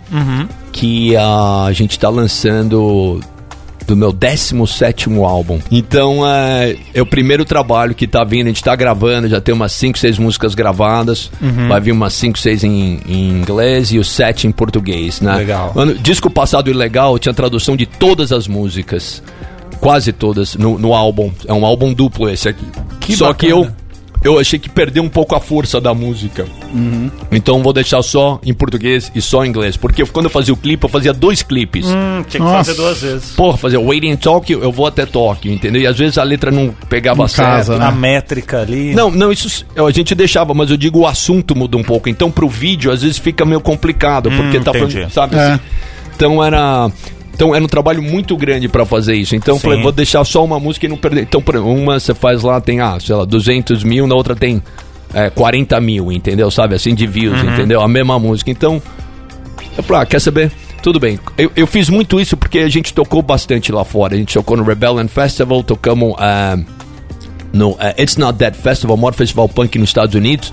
[0.71, 3.19] que ah, a gente está lançando
[3.89, 5.59] do meu 17 álbum.
[5.71, 9.53] Então é, é o primeiro trabalho que tá vindo, a gente tá gravando, já tem
[9.53, 11.31] umas 5, 6 músicas gravadas,
[11.67, 15.35] vai vir umas 5, 6 em, em inglês e os 7 em português, né?
[15.37, 15.71] Legal.
[15.75, 19.23] Mano, disco passado ilegal tinha tradução de todas as músicas.
[19.79, 21.31] Quase todas no, no álbum.
[21.47, 22.65] É um álbum duplo esse aqui.
[22.99, 23.78] Que Só que eu, bacana.
[24.23, 26.45] Eu achei que perdeu um pouco a força da música.
[27.31, 29.77] Então vou deixar só em português e só em inglês.
[29.77, 31.85] Porque quando eu fazia o clipe, eu fazia dois clipes.
[31.87, 32.57] Hum, tinha que Nossa.
[32.57, 33.31] fazer duas vezes.
[33.31, 35.81] Porra, fazer Waiting in Tokyo, eu vou até Tóquio, entendeu?
[35.81, 37.47] E às vezes a letra não pegava certo.
[37.47, 37.85] casa, né?
[37.85, 38.93] A métrica ali.
[38.93, 42.09] Não, não, isso a gente deixava, mas eu digo o assunto muda um pouco.
[42.09, 44.93] Então pro vídeo às vezes fica meio complicado, porque tá entendi.
[44.93, 45.35] falando, sabe?
[45.35, 45.39] É.
[45.39, 45.61] assim?
[46.15, 46.91] Então era
[47.39, 49.33] então era um trabalho muito grande pra fazer isso.
[49.33, 49.67] Então eu Sim.
[49.69, 51.21] falei, vou deixar só uma música e não perder.
[51.21, 54.35] Então por exemplo, uma você faz lá, tem, ah, sei lá, 200 mil, na outra
[54.35, 54.61] tem
[55.13, 56.51] é, 40 mil, entendeu?
[56.51, 57.53] Sabe, assim, de views, Uhum.
[57.53, 57.79] entendeu?
[57.79, 58.51] A mesma música.
[58.51, 58.81] Então,
[59.77, 60.51] eu falei, ah, quer saber?
[60.83, 61.17] Tudo bem.
[61.37, 64.15] Eu, eu fiz muito isso porque a gente tocou bastante lá fora.
[64.15, 66.57] A gente tocou no Rebellion Festival, tocamos ah,
[67.53, 70.51] no ah, It's Not That Festival, maior festival punk nos Estados Unidos.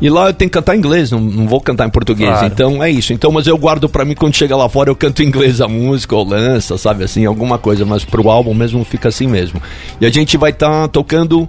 [0.00, 2.28] E lá eu tenho que cantar em inglês, não, não vou cantar em português.
[2.30, 2.46] Claro.
[2.46, 3.12] Então é isso.
[3.12, 5.68] Então, mas eu guardo pra mim quando chega lá fora, eu canto em inglês a
[5.68, 7.84] música, ou lança, sabe assim, alguma coisa.
[7.86, 9.60] Mas pro álbum mesmo fica assim mesmo.
[10.00, 11.48] E a gente vai estar tocando,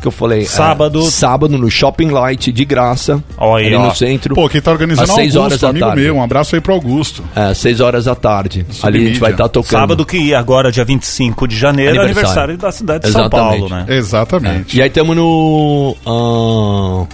[0.00, 1.02] que eu falei, ah, Sábado.
[1.10, 3.88] sábado no Shopping Light, de graça, Olha aí, ali ó.
[3.88, 4.32] no centro.
[4.36, 6.02] Pô, quem tá organizando Às é seis Augusto, horas da amigo tarde.
[6.02, 6.14] meu.
[6.14, 7.24] Um abraço aí pro Augusto.
[7.34, 8.64] É, 6 horas da tarde.
[8.80, 9.30] Ali a gente vai Submídia.
[9.32, 9.80] estar tocando.
[9.80, 12.52] Sábado que agora, dia 25 de janeiro, é Aniversário.
[12.52, 13.58] aniversário da cidade de São Exatamente.
[13.68, 13.86] Paulo, né?
[13.88, 14.76] Exatamente.
[14.78, 15.96] E aí estamos no.
[16.06, 17.06] ah,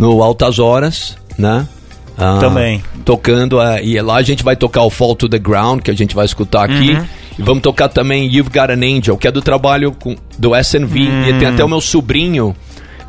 [0.00, 1.68] no Altas Horas, né?
[2.16, 2.82] Ah, Também.
[3.04, 3.60] Tocando.
[3.60, 6.14] ah, e lá a gente vai tocar o Fall to the Ground, que a gente
[6.14, 6.92] vai escutar aqui.
[6.92, 7.06] Uhum.
[7.38, 11.00] E vamos tocar também You've Got an Angel, que é do trabalho com, do SNV.
[11.00, 11.28] Hum.
[11.28, 12.54] E tem até o meu sobrinho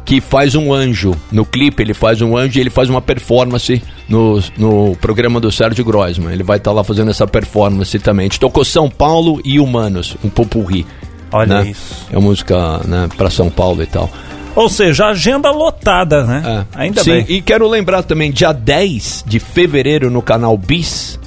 [0.06, 1.13] que faz um anjo.
[1.32, 5.51] No clipe, ele faz um anjo e ele faz uma performance no, no programa do
[5.51, 6.32] Sérgio Groisman.
[6.32, 8.25] Ele vai estar lá fazendo essa performance também.
[8.25, 10.86] A gente tocou São Paulo e Humanos, um popurri.
[11.32, 11.69] Olha né?
[11.71, 12.08] isso.
[12.12, 14.10] É música né, para São Paulo e tal.
[14.56, 16.66] Ou seja, agenda lotada, né?
[16.76, 16.80] É.
[16.82, 17.26] Ainda Sim, bem.
[17.30, 21.18] e quero lembrar também, dia 10 de fevereiro no canal Bis,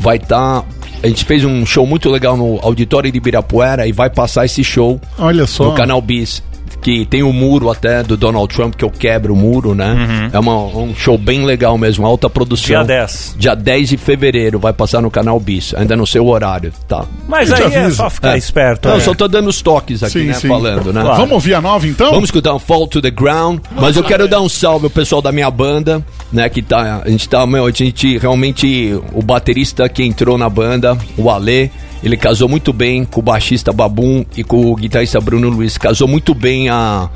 [0.00, 0.64] vai estar.
[1.02, 4.62] a gente fez um show muito legal no Auditório de Ibirapuera e vai passar esse
[4.62, 5.64] show Olha só.
[5.64, 6.42] no canal Bis.
[6.82, 10.30] Que tem o muro até do Donald Trump, que eu quebro o muro, né?
[10.32, 12.80] É uma- um show bem legal mesmo, alta produção.
[12.80, 12.84] Uhum.
[12.86, 13.34] Dia 10.
[13.38, 15.72] Dia 10 de fevereiro vai passar no canal Bis.
[15.74, 17.04] Ainda não sei o horário, tá?
[17.28, 18.38] Mas Eu aí é só ficar É.
[18.38, 18.88] esperto.
[18.88, 18.98] Não, é.
[18.98, 20.32] eu só tô dando os toques aqui, Sim, né?
[20.34, 20.48] sim.
[20.48, 21.02] Falando, né?
[21.02, 21.16] Claro.
[21.18, 22.10] Vamos ouvir a nova então?
[22.10, 25.22] Vamos escutar um Fall to the Ground, mas eu quero dar um salve ao pessoal
[25.22, 29.88] da minha banda, né, que tá, a gente tá, meu, a gente realmente, o baterista
[29.88, 31.70] que entrou na banda, o Ale,
[32.02, 36.08] ele casou muito bem com o baixista Babum e com o guitarrista Bruno Luiz, casou
[36.08, 37.08] muito bem a...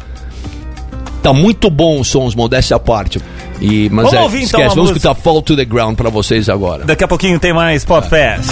[1.22, 3.20] Tá muito bom os sons, modéstia à parte.
[3.61, 4.99] E, mas Vamos é, ouvir, então, esquece, a vamos música.
[4.99, 6.85] escutar Fall to the Ground pra vocês agora.
[6.85, 8.51] Daqui a pouquinho tem mais Pop Fest.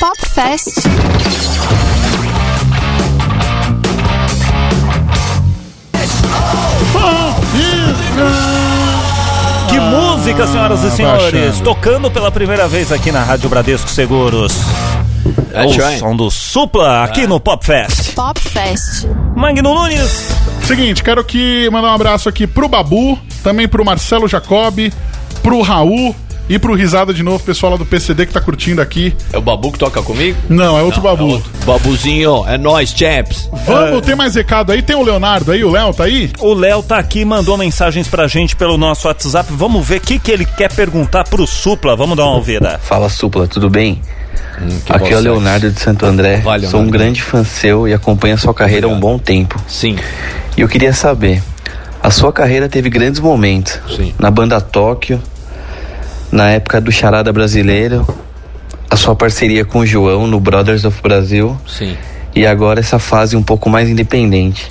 [0.00, 0.80] Pop Fest.
[9.70, 11.32] Que música, senhoras e senhores!
[11.32, 11.62] baixando.
[11.62, 14.52] Tocando pela primeira vez aqui na Rádio Bradesco Seguros.
[15.52, 15.98] É That's o right.
[16.00, 18.14] som do Supla aqui no Pop Fest.
[18.14, 19.06] Pop Fest.
[19.36, 20.30] Magno Nunes.
[20.64, 24.92] Seguinte, quero que mandar um abraço aqui pro Babu, também pro Marcelo Jacobi,
[25.42, 26.14] pro Raul
[26.50, 29.14] e pro Risada de novo, pessoal lá do PCD que tá curtindo aqui.
[29.32, 30.36] É o Babu que toca comigo?
[30.48, 31.22] Não, é outro Babu.
[31.22, 31.50] É outro.
[31.64, 33.48] Babuzinho, é nóis, champs.
[33.64, 34.82] Vamos, tem mais recado aí?
[34.82, 35.62] Tem o Leonardo aí?
[35.62, 36.28] O Léo tá aí?
[36.40, 39.48] O Léo tá aqui, mandou mensagens pra gente pelo nosso WhatsApp.
[39.52, 41.94] Vamos ver o que, que ele quer perguntar pro Supla.
[41.94, 42.80] Vamos dar uma ouvida.
[42.82, 44.02] Fala Supla, tudo bem?
[44.84, 46.38] que Aqui é o Leonardo de Santo André.
[46.38, 49.54] Vai, Sou um grande fã seu e acompanho a sua carreira há um bom tempo.
[49.68, 49.96] Sim.
[50.56, 51.40] E eu queria saber,
[52.02, 53.78] a sua carreira teve grandes momentos.
[53.94, 54.12] Sim.
[54.18, 55.22] Na banda Tóquio,
[56.30, 58.06] na época do Charada Brasileiro,
[58.88, 61.96] a sua parceria com o João no Brothers of Brasil Sim.
[62.34, 64.70] e agora essa fase um pouco mais independente.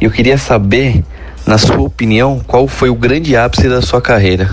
[0.00, 1.02] E eu queria saber,
[1.46, 4.48] na sua opinião, qual foi o grande ápice da sua carreira.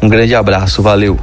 [0.00, 1.18] Um grande abraço, valeu.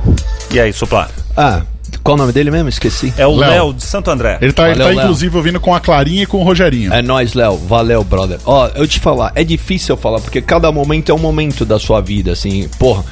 [0.51, 1.09] E aí, Supla?
[1.37, 1.61] Ah,
[2.03, 2.69] qual o nome dele mesmo?
[2.69, 3.13] Esqueci.
[3.17, 3.73] É o Léo.
[3.73, 4.37] De Santo André.
[4.41, 5.03] Ele tá, ele Valeu, tá Léo.
[5.05, 6.93] inclusive ouvindo com a Clarinha e com o Rogerinho.
[6.93, 7.57] É nóis, Léo.
[7.57, 8.39] Valeu, brother.
[8.45, 11.79] Ó, eu te falar, é difícil eu falar, porque cada momento é um momento da
[11.79, 12.69] sua vida, assim.
[12.77, 13.03] Porra,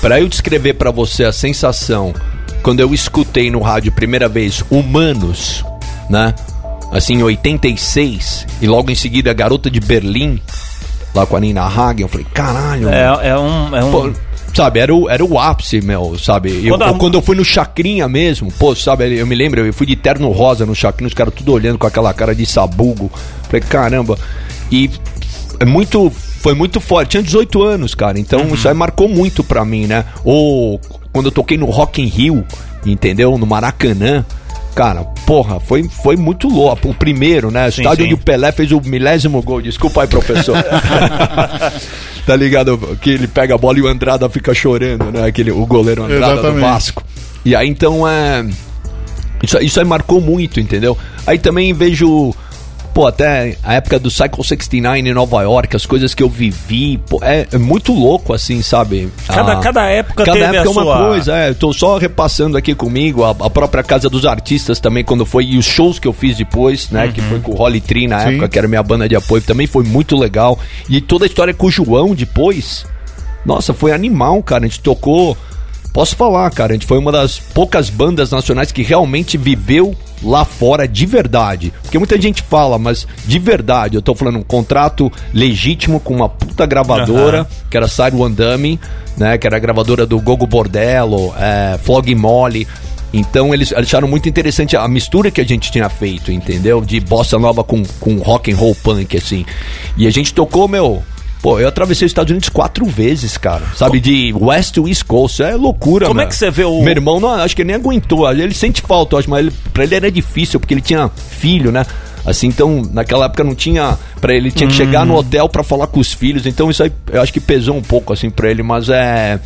[0.00, 2.12] pra eu descrever pra você a sensação
[2.62, 5.64] quando eu escutei no rádio primeira vez Humanos,
[6.10, 6.34] né?
[6.92, 10.40] Assim, em 86, e logo em seguida Garota de Berlim,
[11.14, 13.76] lá com a Nina Hagen, eu falei, caralho, É, é um.
[13.76, 13.90] É um...
[13.90, 14.10] Pô,
[14.54, 16.64] sabe, era o, era o ápice, meu, sabe?
[16.64, 19.64] Eu, Quando a- eu- quando eu fui no Chacrinha mesmo, pô, sabe, eu me lembro,
[19.66, 22.46] eu fui de terno rosa no Chacrinha, os caras tudo olhando com aquela cara de
[22.46, 23.10] sabugo.
[23.44, 24.16] Falei, caramba.
[24.70, 24.88] E
[25.60, 26.10] é muito.
[26.40, 27.10] Foi muito forte.
[27.10, 28.18] Tinha 18 anos, cara.
[28.18, 28.54] Então Uhum.
[28.54, 30.04] isso aí marcou muito pra mim, né?
[30.24, 30.80] Ou
[31.12, 32.44] quando eu toquei no Rock in Rio,
[32.84, 33.36] entendeu?
[33.38, 34.24] No Maracanã.
[34.74, 36.90] Cara, porra, foi, foi muito louco.
[36.90, 37.66] O primeiro, né?
[37.68, 38.12] O Sim, estádio sim.
[38.12, 39.62] onde o Pelé fez o milésimo gol.
[39.62, 40.54] Desculpa aí, professor.
[42.26, 42.78] tá ligado?
[43.00, 45.26] Que ele pega a bola e o Andrada fica chorando, né?
[45.26, 46.60] Aquele, o goleiro Andrada do Exatamente.
[46.60, 47.02] Vasco.
[47.44, 48.46] E aí então é.
[49.42, 50.96] Isso, isso aí marcou muito, entendeu?
[51.26, 52.34] Aí também vejo.
[52.96, 56.96] Pô, até a época do Cycle 69 em Nova York, as coisas que eu vivi,
[56.96, 59.10] pô, é, é muito louco, assim, sabe?
[59.26, 61.06] Cada, Ah, cada época Cada teve época a é uma sua...
[61.08, 61.50] coisa, é.
[61.50, 65.44] Eu tô só repassando aqui comigo a, a própria Casa dos Artistas também, quando foi,
[65.44, 67.08] e os shows que eu fiz depois, né?
[67.08, 68.28] Que foi com o Holly Tree na Sim.
[68.30, 70.58] época, que era minha banda de apoio, também foi muito legal.
[70.88, 72.86] E toda a história com o João depois,
[73.44, 74.64] nossa, foi animal, cara.
[74.64, 75.36] A gente tocou.
[75.96, 80.44] Posso falar, cara, a gente foi uma das poucas bandas nacionais que realmente viveu lá
[80.44, 81.72] fora de verdade.
[81.80, 86.28] Porque muita gente fala, mas de verdade, eu tô falando um contrato legítimo com uma
[86.28, 87.46] puta gravadora, Aham.
[87.70, 88.78] que era Side One Dummy,
[89.16, 89.38] né?
[89.38, 92.68] Que era a gravadora do Gogo Bordello, é, Flog Mole.
[93.10, 96.82] Então eles acharam muito interessante a mistura que a gente tinha feito, entendeu?
[96.82, 99.46] De bossa nova com, com rock and roll punk, assim.
[99.96, 101.02] E a gente tocou, meu.
[101.46, 103.62] Pô, eu atravessei os Estados Unidos quatro vezes, cara.
[103.76, 105.40] Sabe, de West to East Coast.
[105.44, 106.28] É loucura, Como é meu.
[106.28, 108.28] que você vê o- Meu irmão, não, acho que ele nem aguentou.
[108.28, 111.70] Ele sente falta, eu acho, mas ele, pra ele era difícil, porque ele tinha filho,
[111.70, 111.86] né?
[112.24, 113.96] Assim, então, naquela época não tinha.
[114.20, 115.10] Pra ele tinha que chegar Hum.
[115.10, 116.46] no hotel pra falar com os filhos.
[116.46, 119.38] Então, isso aí eu acho que pesou um pouco, assim, pra ele, mas é.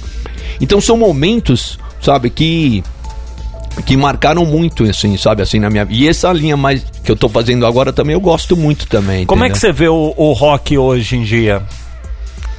[0.59, 2.83] Então, são momentos, sabe, que
[3.85, 7.29] que marcaram muito, assim, sabe, assim, na minha E essa linha mais que eu tô
[7.29, 9.27] fazendo agora também, eu gosto muito também.
[9.27, 9.55] Como é entendeu?
[9.55, 11.63] que você vê o, o rock hoje em dia?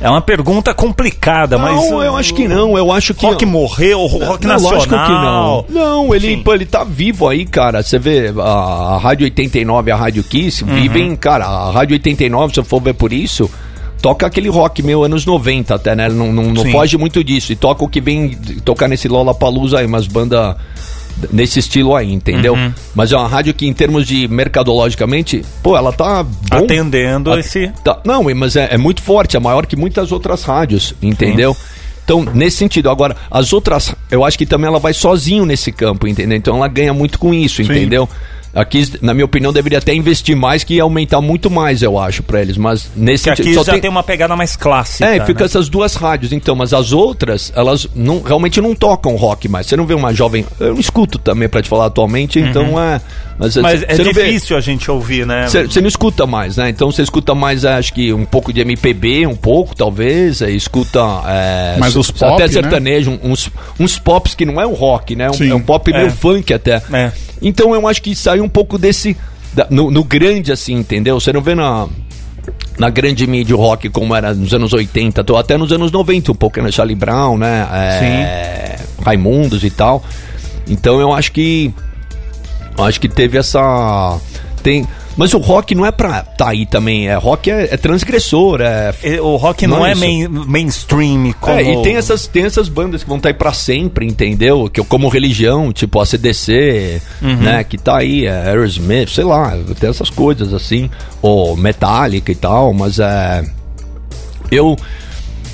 [0.02, 1.76] É uma pergunta complicada, mas...
[1.76, 2.76] Não, eu acho que não.
[2.76, 3.24] Eu acho que.
[3.24, 4.76] Rock morreu, rock não, nacional...
[4.76, 5.66] lógico que não.
[5.70, 6.44] Não, ele, Sim.
[6.54, 7.84] ele tá vivo aí, cara.
[7.84, 8.42] Você vê a,
[8.96, 10.74] a Rádio 89 e a Rádio Kiss Uhum.
[10.74, 13.50] vivem, cara, a Rádio 89, se eu for ver por isso,
[14.02, 16.10] toca aquele rock meu anos 90 até, né?
[16.10, 17.52] Não, não, não foge muito disso.
[17.52, 18.30] E toca o que vem
[18.66, 20.56] tocar nesse Lollapalooza aí, umas bandas
[21.32, 22.54] nesse estilo aí, entendeu?
[22.54, 22.74] Uhum.
[22.96, 26.58] Mas é uma rádio que, em termos de mercadologicamente, pô, ela tá bom.
[26.58, 27.72] Atendendo A- esse...
[27.84, 31.56] Tá, não, mas é, é muito forte, é maior que muitas outras rádios, entendeu?
[32.04, 36.08] Então, nesse sentido, agora, as outras, eu acho que também ela vai sozinho nesse campo,
[36.08, 36.38] entendeu?
[36.38, 38.10] Então ela ganha muito com isso, entendeu?
[38.54, 42.22] Aqui, na minha opinião, deveria até investir mais que ia aumentar muito mais, eu acho,
[42.22, 42.58] pra eles.
[42.58, 43.64] Mas nesse Que aqui sentido.
[43.64, 43.90] já tem...
[43.90, 45.46] uma pegada mais clássica, É, fica né?
[45.46, 49.68] essas duas rádios, então, mas as outras, elas não, realmente não tocam rock mais.
[49.68, 50.46] Você não vê uma jovem.
[50.60, 53.00] Eu não escuto também, pra te falar atualmente, então é.
[53.40, 53.62] Mas, Uhum.
[53.64, 55.48] Mas você- é você não vê- difícil a gente ouvir, né?
[55.48, 56.70] você não escuta mais, né?
[56.70, 60.42] Então você escuta mais, acho que um pouco de MPB, um pouco, talvez.
[60.42, 61.00] aí Escuta.
[61.26, 62.52] É, Mas os pop, Até né?
[62.54, 65.30] sertanejo, uns, uns pops que não é um rock, né?
[65.32, 65.98] Um- é um pop É.
[65.98, 66.82] meio funk até.
[66.94, 67.12] É.
[67.42, 69.16] Então eu acho que saiu um pouco desse.
[69.54, 71.20] da- no, no grande, assim, entendeu?
[71.20, 71.88] Você não vê na.
[72.78, 76.32] Na grande mídia o rock como era nos anos 80, tô até nos anos 90,
[76.32, 77.68] um pouco na Charlie Brown, né?
[77.72, 78.76] É,
[79.06, 80.04] Raimundos e tal.
[80.68, 81.72] Então eu acho que
[82.78, 84.18] eu Acho que teve essa.
[84.64, 84.88] Tem.
[85.18, 87.10] Mas o rock não é pra tá aí também.
[87.10, 88.62] É, rock é, é transgressor.
[88.62, 91.58] É, E O rock não, Não é é main- mainstream como...
[91.58, 94.70] é, e tem essas, tem essas bandas que vão estar aí pra sempre, entendeu?
[94.70, 97.36] Que, como religião, tipo a CDC, Uhum.
[97.38, 97.64] né?
[97.64, 100.90] Que tá aí, é Aerosmith, sei lá, tem essas coisas assim.
[101.22, 103.44] Ou Metallica e tal, mas é.
[104.50, 104.78] Eu.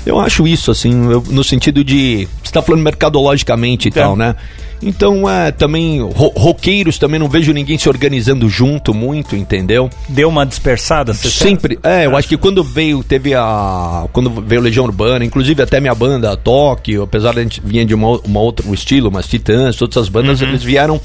[0.06, 2.26] Eu acho isso, assim, eu- no sentido de.
[2.42, 4.34] Você tá falando mercadologicamente e tal, né?
[4.82, 6.00] Então, é, também.
[6.00, 9.90] ro- roqueiros também não vejo ninguém se organizando junto muito, entendeu?
[10.08, 11.12] Deu uma dispersada?
[11.14, 11.78] você Sempre.
[11.82, 14.06] É, eu acho que quando veio, teve a.
[14.12, 17.94] Quando veio Legião Urbana, inclusive até minha banda, Tóquio, apesar de a gente vinha de
[17.94, 21.00] uma, uma outro estilo, mas Titãs, todas essas bandas, eles vieram.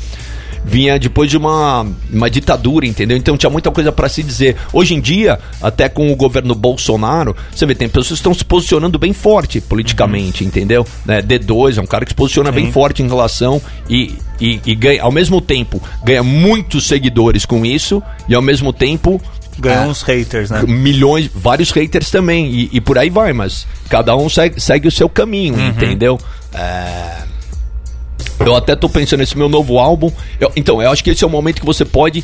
[0.65, 3.17] Vinha depois de uma, uma ditadura, entendeu?
[3.17, 4.55] Então tinha muita coisa pra se dizer.
[4.71, 8.45] Hoje em dia, até com o governo Bolsonaro, você vê, tem pessoas que estão se
[8.45, 10.85] posicionando bem forte politicamente, entendeu?
[11.05, 14.73] Né, D2 é um cara que se posiciona bem forte em relação e, e, e
[14.75, 19.21] ganha, ao mesmo tempo, ganha muitos seguidores com isso e ao mesmo tempo
[19.59, 20.63] Ganhou é, uns haters, né?
[20.67, 24.91] milhões, vários haters também, e, e por aí vai, mas cada um segue, segue o
[24.91, 25.67] seu caminho, Uhum.
[25.67, 26.19] entendeu?
[26.51, 27.17] É,
[28.39, 30.11] Eu até tô pensando nesse meu novo álbum.
[30.39, 32.23] eu- então, eu acho que esse é o momento que você pode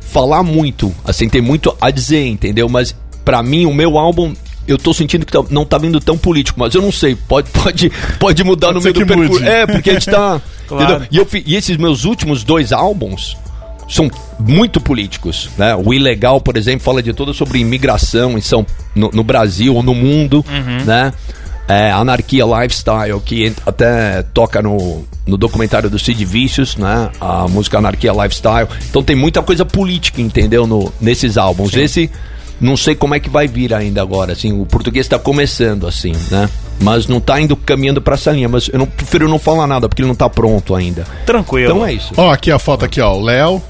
[0.00, 2.68] falar muito, assim, tem muito a dizer, entendeu?
[2.68, 4.34] Mas pra mim, o meu álbum.
[4.68, 7.48] Eu tô sentindo que tá- não tá vindo tão político, mas eu não sei, pode,
[7.54, 9.44] pode, pode mudar Pode no meio do percurso.
[9.44, 10.40] É, porque a gente tá.
[10.68, 11.04] Claro.
[11.10, 13.36] E, eu e esses meus últimos dois álbuns,
[13.88, 14.08] são
[14.38, 15.74] muito políticos, né?
[15.74, 19.82] O Ilegal, por exemplo, fala de toda sobre imigração em São, no, no Brasil ou
[19.82, 20.44] no mundo,
[20.86, 21.12] né?
[21.70, 27.10] É, Anarquia Lifestyle, que até toca no, no documentário do Sid Vicious, né?
[27.20, 28.66] A música Anarquia Lifestyle.
[28.88, 30.66] Então tem muita coisa política, entendeu?
[30.66, 31.74] No, nesses álbuns.
[31.74, 32.10] Esse,
[32.60, 34.52] não sei como é que vai vir ainda agora, assim.
[34.60, 36.48] O português está começando, assim, né?
[36.82, 38.48] Mas não tá indo caminhando pra essa linha.
[38.48, 41.06] Mas eu não, prefiro não falar nada, porque ele não tá pronto ainda.
[41.24, 41.70] Tranquilo.
[41.72, 42.12] Então é isso.
[42.16, 43.14] Ó, aqui a foto aqui, ó.
[43.14, 43.62] O Léo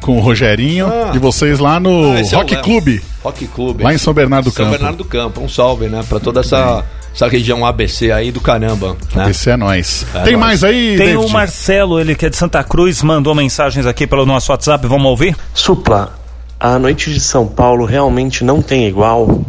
[0.00, 1.10] com o Rogerinho Ah.
[1.14, 2.62] e vocês lá no Ah, é Rock Léo.
[2.62, 3.82] Clube, Rock Clube.
[3.82, 4.76] lá em São Bernardo do São Campo.
[4.76, 5.40] Bernardo do Campo.
[5.40, 6.04] Um salve, né?
[6.08, 6.84] Pra toda essa,
[7.18, 8.96] essa região ABC aí do caramba.
[9.12, 9.30] Né?
[9.30, 10.06] Esse é nós.
[10.14, 10.38] É Tem nóis.
[10.40, 11.16] mais aí, Tem David?
[11.24, 15.06] o Marcelo, ele que é de Santa Cruz, mandou mensagens aqui pelo nosso WhatsApp, vamos
[15.06, 15.36] ouvir?
[15.52, 16.12] Supla,
[16.60, 19.42] A noite de São Paulo realmente não tem igual.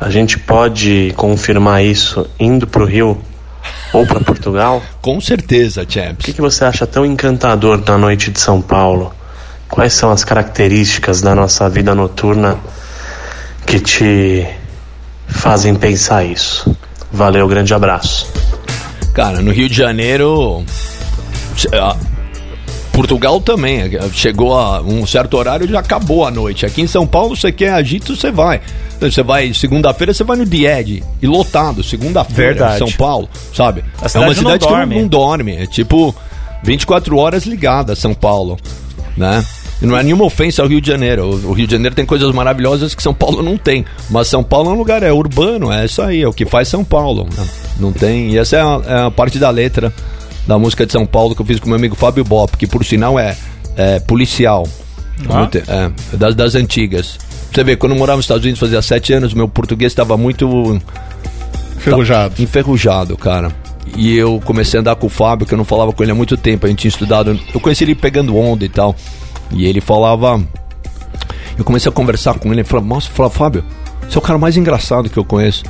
[0.00, 3.20] A gente pode confirmar isso indo pro Rio
[3.92, 4.82] ou para Portugal?
[5.02, 6.22] Com certeza, Champs.
[6.22, 9.12] O que, que você acha tão encantador na noite de São Paulo?
[9.68, 12.58] Quais são as características da nossa vida noturna
[13.66, 14.46] que te
[15.28, 16.74] fazem pensar isso?
[17.12, 18.26] Valeu, grande abraço.
[19.12, 20.64] Cara, no Rio de Janeiro.
[22.92, 23.90] Portugal também.
[24.12, 26.66] Chegou a um certo horário já acabou a noite.
[26.66, 28.60] Aqui em São Paulo, você quer agito, você vai.
[29.00, 31.02] Você vai, segunda-feira, você vai no Died.
[31.22, 32.78] E lotado, segunda-feira, Verdade.
[32.78, 33.82] São Paulo, sabe?
[34.00, 35.00] A é cidade uma não cidade que não, dorme.
[35.00, 35.56] não dorme.
[35.56, 36.14] É tipo
[36.62, 38.58] 24 horas ligada, São Paulo,
[39.16, 39.44] né?
[39.82, 41.26] E não é nenhuma ofensa ao Rio de Janeiro.
[41.46, 43.84] O Rio de Janeiro tem coisas maravilhosas que São Paulo não tem.
[44.10, 46.68] Mas São Paulo é um lugar, é urbano, é isso aí, é o que faz
[46.68, 47.26] São Paulo.
[47.36, 47.46] né?
[47.78, 48.30] Não tem.
[48.32, 49.92] E essa é a, é a parte da letra
[50.46, 52.84] da música de São Paulo que eu fiz com meu amigo Fábio Bop, que por
[52.84, 53.36] sinal é,
[53.76, 54.66] é policial.
[55.28, 55.38] Ah.
[55.38, 57.18] Muito- é, das, das antigas.
[57.52, 60.80] Você vê, quando eu morava nos Estados Unidos fazia sete anos, meu português estava muito
[61.76, 62.34] Enferrujado.
[62.36, 63.50] Tá enferrujado, cara.
[63.96, 66.14] E eu comecei a andar com o Fábio, que eu não falava com ele há
[66.14, 66.66] muito tempo.
[66.66, 67.38] A gente tinha estudado.
[67.52, 68.94] Eu conheci ele pegando onda e tal.
[69.52, 70.42] E ele falava.
[71.58, 72.60] Eu comecei a conversar com ele.
[72.60, 73.64] Ele falou: Nossa, falava, Fábio,
[74.08, 75.64] você é o cara mais engraçado que eu conheço.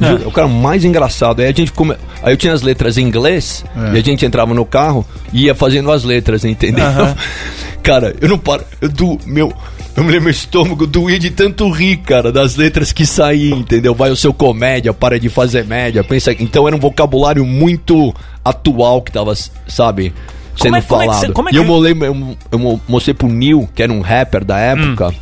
[0.00, 1.40] Juro, É o cara mais engraçado.
[1.40, 1.94] Aí a gente come...
[2.22, 3.94] Aí eu tinha as letras em inglês É.
[3.94, 6.84] e a gente entrava no carro e ia fazendo as letras, entendeu?
[7.82, 8.64] cara, eu não paro.
[8.80, 9.52] Eu do meu.
[9.96, 13.94] Eu me lembro meu estômago doía de tanto rir, cara, das letras que saíam, entendeu?
[13.94, 16.02] Vai o seu comédia, para de fazer média.
[16.04, 19.34] Pensa, então era um vocabulário muito atual que tava,
[19.66, 20.14] sabe,
[20.62, 21.26] sendo é- como é que falado.
[21.26, 24.00] cê- como é e eu, molei, eu, eu mo- mostrei pro Neil, que era um
[24.00, 25.08] rapper da época.
[25.08, 25.14] Hum.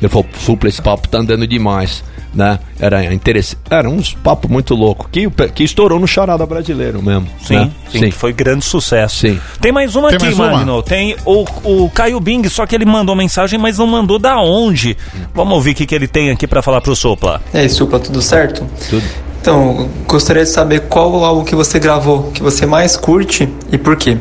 [0.00, 2.60] Ele falou, supla, esse papo tá andando demais, né?
[2.78, 3.58] Era interessante.
[3.68, 7.26] Era uns papos muito louco que, que estourou no charada brasileiro mesmo.
[7.42, 7.70] Sim, né?
[7.90, 9.16] sim, que foi grande sucesso.
[9.16, 9.40] Sim.
[9.60, 10.50] Tem mais uma Tem aqui, mais uma?
[10.58, 10.82] Magno.
[10.84, 14.96] Tem o, o Caio Bing, só que ele mandou mensagem, mas não mandou da onde.
[15.34, 17.40] Vamos ouvir o que, que ele tem aqui pra falar pro Sopla.
[17.52, 18.64] E aí, Supla, tudo certo?
[18.88, 19.02] Tudo.
[19.40, 23.78] Então, gostaria de saber qual o álbum que você gravou que você mais curte e
[23.78, 24.16] por quê.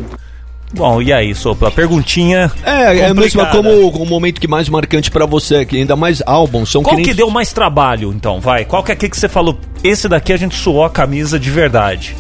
[0.74, 1.72] Bom, e aí, Sopla?
[1.72, 2.52] Perguntinha.
[2.64, 6.70] É, é mesmo como o momento que mais marcante pra você, que ainda mais álbuns
[6.72, 8.40] são Qual nem- que deu mais trabalho, então?
[8.42, 8.66] Vai.
[8.66, 9.58] Qual que é aquele que você falou?
[9.84, 12.16] Esse daqui a gente suou a camisa de verdade.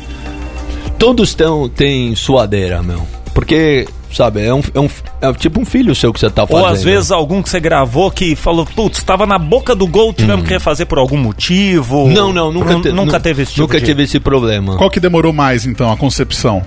[0.97, 3.05] Todos tão, têm suadeira, meu.
[3.33, 4.89] Porque, sabe, é, um, é, um,
[5.21, 6.63] é tipo um filho seu que você tá fazendo.
[6.65, 10.11] Ou às vezes algum que você gravou que falou, putz, tava na boca do gol,
[10.11, 12.05] tivemos que refazer por algum motivo.
[12.05, 12.11] Hum.
[12.13, 14.75] Não, não, nunca, Nun- te- nunca nu- teve esse tipo Nunca de- tive esse problema.
[14.77, 16.63] Qual que demorou mais, então, a concepção?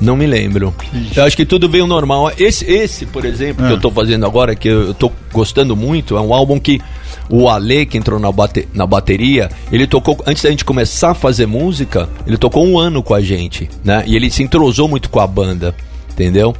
[0.00, 0.74] Não me lembro.
[1.14, 2.32] Eu acho que tudo veio normal.
[2.38, 3.74] Esse, esse por exemplo, que Ah.
[3.74, 6.80] eu tô fazendo agora, que eu, tô gostando muito, é um álbum que
[7.28, 11.14] o Ale, que entrou na, bate, na bateria, ele tocou, antes da gente começar a
[11.14, 14.02] fazer música, ele tocou um ano com a gente, né?
[14.06, 15.74] E ele se entrosou muito com a banda,
[16.12, 16.54] entendeu?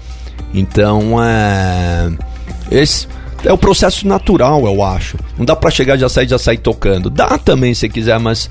[0.54, 2.10] Então, é.
[2.70, 3.06] Esse.
[3.42, 5.16] É o processo natural, eu acho.
[5.38, 7.08] Não dá pra chegar já sair já sair tocando.
[7.08, 8.50] Dá também se quiser, mas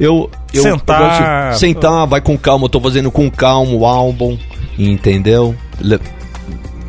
[0.00, 1.00] eu eu Sentar.
[1.00, 2.64] eu gosto de sentar, vai com calma.
[2.66, 4.36] Eu tô fazendo com calma o álbum,
[4.78, 5.54] entendeu?
[5.80, 6.00] Le-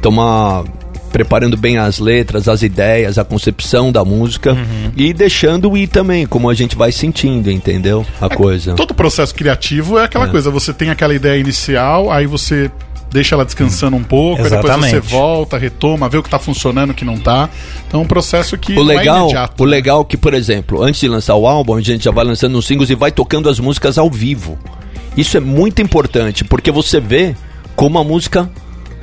[0.02, 0.64] Tomar
[1.12, 4.92] preparando bem as letras, as ideias, a concepção da música Uhum.
[4.98, 8.06] e deixando ir também, como a gente vai sentindo, entendeu?
[8.20, 8.74] A coisa.
[8.76, 10.30] Todo processo criativo é aquela É.
[10.30, 12.70] coisa, você tem aquela ideia inicial, aí você
[13.16, 16.92] deixa ela descansando um pouco, aí depois você volta, retoma, vê o que tá funcionando,
[16.92, 17.50] o que não tá.
[17.88, 19.64] Então é um processo que O não é legal, imediato.
[19.64, 22.24] o legal é que, por exemplo, antes de lançar o álbum, a gente já vai
[22.24, 24.58] lançando os singles e vai tocando as músicas ao vivo.
[25.18, 27.36] Isso é muito importante, porque você vê
[27.76, 28.50] como a música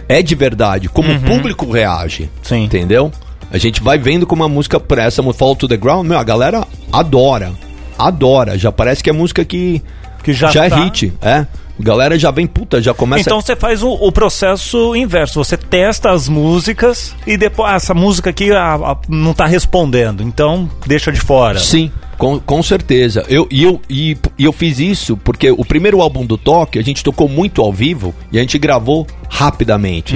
[0.08, 2.24] é de verdade, como o público reage.
[2.24, 2.28] Uhum.
[2.42, 2.64] Sim.
[2.64, 3.10] Entendeu?
[3.50, 6.24] A gente vai vendo como a música pra essa Fall to the Ground, meu, a
[6.24, 7.52] galera adora.
[7.98, 8.58] Adora.
[8.58, 9.82] Já parece que é música que,
[10.22, 11.12] Que já já tá- é hit.
[11.20, 11.46] É.
[11.78, 13.22] Galera já vem, puta, já começa.
[13.22, 15.42] Então você faz o, o processo inverso.
[15.42, 20.22] Você testa as músicas e depois ah, essa música aqui ah, ah, não tá respondendo.
[20.22, 21.58] Então deixa de fora.
[21.58, 23.24] Sim, com, com certeza.
[23.28, 26.82] Eu, e, eu, e, e eu fiz isso porque o primeiro álbum do Toque a
[26.82, 30.14] gente tocou muito ao vivo e a gente gravou rapidamente.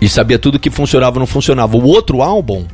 [0.00, 1.76] E sabia tudo que funcionava ou não funcionava.
[1.76, 2.64] O outro álbum,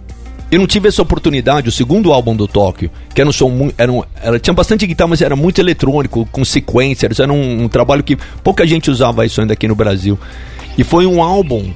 [0.50, 3.74] eu não tive essa oportunidade, o segundo álbum do Tóquio, que era um som muito.
[3.76, 7.20] Era um, era, tinha bastante guitarra, mas era muito eletrônico, com sequencers.
[7.20, 10.18] Era um, um trabalho que pouca gente usava isso ainda aqui no Brasil.
[10.76, 11.70] E foi um álbum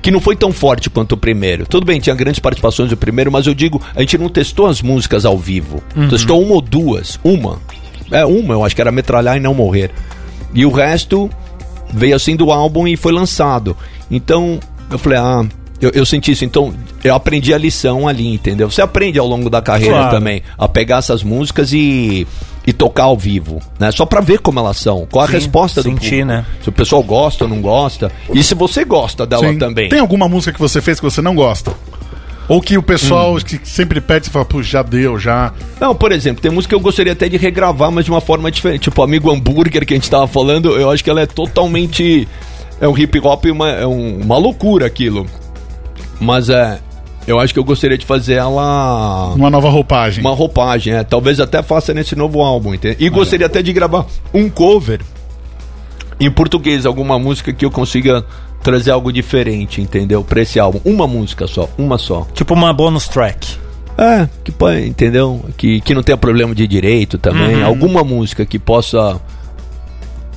[0.00, 1.66] que não foi tão forte quanto o primeiro.
[1.66, 4.80] Tudo bem, tinha grandes participações do primeiro, mas eu digo, a gente não testou as
[4.80, 5.82] músicas ao vivo.
[6.08, 7.18] Testou uma ou duas.
[7.24, 7.58] Uma.
[8.10, 9.90] É, uma, eu acho que era Metralhar e Não Morrer.
[10.54, 11.28] E o resto
[11.92, 13.76] veio assim do álbum e foi lançado.
[14.10, 15.44] Então, eu falei, ah,
[15.80, 16.44] eu, eu senti isso.
[16.44, 18.70] Então, eu aprendi a lição ali, entendeu?
[18.70, 20.10] Você aprende ao longo da carreira Claro.
[20.10, 22.26] também a pegar essas músicas e,
[22.66, 23.90] e tocar ao vivo, né?
[23.92, 26.26] Só pra ver como elas são, qual a Sim, resposta do sentir, público.
[26.26, 26.46] né?
[26.62, 28.10] Se o pessoal gosta ou não gosta.
[28.32, 29.58] E se você gosta dela Sim.
[29.58, 29.88] também.
[29.88, 31.72] Tem alguma música que você fez que você não gosta?
[32.48, 33.40] Ou que o pessoal Hum.
[33.40, 35.52] que sempre pede e fala, pô, já deu, já.
[35.78, 38.50] Não, por exemplo, tem música que eu gostaria até de regravar, mas de uma forma
[38.50, 38.80] diferente.
[38.84, 42.26] Tipo, Amigo Hambúrguer, que a gente tava falando, eu acho que ela é totalmente.
[42.80, 45.26] É um hip hop, uma, é um- uma loucura aquilo.
[46.20, 46.80] Mas é.
[47.26, 49.34] Eu acho que eu gostaria de fazer ela.
[49.34, 50.24] Uma nova roupagem.
[50.24, 51.04] Uma roupagem, é.
[51.04, 52.96] Talvez até faça nesse novo álbum, entende?
[52.98, 55.00] E gostaria até de gravar um cover
[56.20, 58.24] em português, alguma música que eu consiga
[58.62, 60.24] trazer algo diferente, entendeu?
[60.24, 60.80] Pra esse álbum.
[60.84, 62.26] Uma música só, uma só.
[62.34, 63.56] Tipo uma bonus track.
[63.96, 65.44] É, que pode, entendeu?
[65.56, 67.56] Que, que não tenha problema de direito também.
[67.56, 67.66] Uhum.
[67.66, 69.20] Alguma música que possa.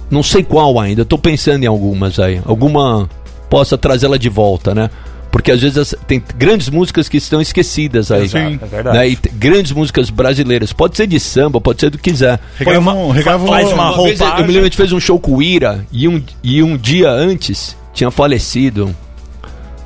[0.10, 2.42] Não sei qual ainda, tô pensando em algumas aí.
[2.46, 3.10] Alguma
[3.50, 4.90] possa trazê-la de volta, né?
[5.32, 8.28] Porque às vezes as- tem grandes músicas que estão esquecidas aí.
[8.28, 8.60] Sim.
[8.62, 8.98] É verdade.
[8.98, 9.10] Né?
[9.10, 10.74] E grandes músicas brasileiras.
[10.74, 12.38] Pode ser de samba, pode ser do que quiser.
[12.58, 15.18] Regravam, uma- regravam faz uma Uma vez eu- me lembro, a gente fez um show
[15.20, 18.94] com o Ira e um, e um dia antes tinha falecido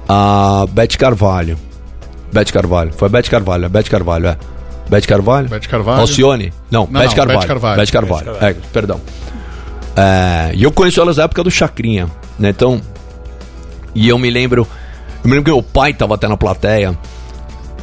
[0.09, 1.57] a Beth Carvalho.
[2.33, 2.91] Beth Carvalho.
[2.97, 4.37] Foi a Beth Carvalho, a Beth Carvalho, é.
[4.89, 5.47] Beth Carvalho?
[5.49, 6.01] Beth Carvalho.
[6.01, 6.53] Alcione?
[6.69, 7.39] Não, Não, Beth, não, Carvalho.
[7.39, 7.77] Beth Carvalho.
[7.81, 8.31] Beth Carvalho.
[8.41, 8.99] É, perdão.
[9.95, 12.49] É, e eu conheço elas na época do Chacrinha, né?
[12.49, 12.81] Então.
[13.93, 14.67] E eu me lembro.
[15.25, 16.95] Eu me lembro que meu pai tava até na plateia.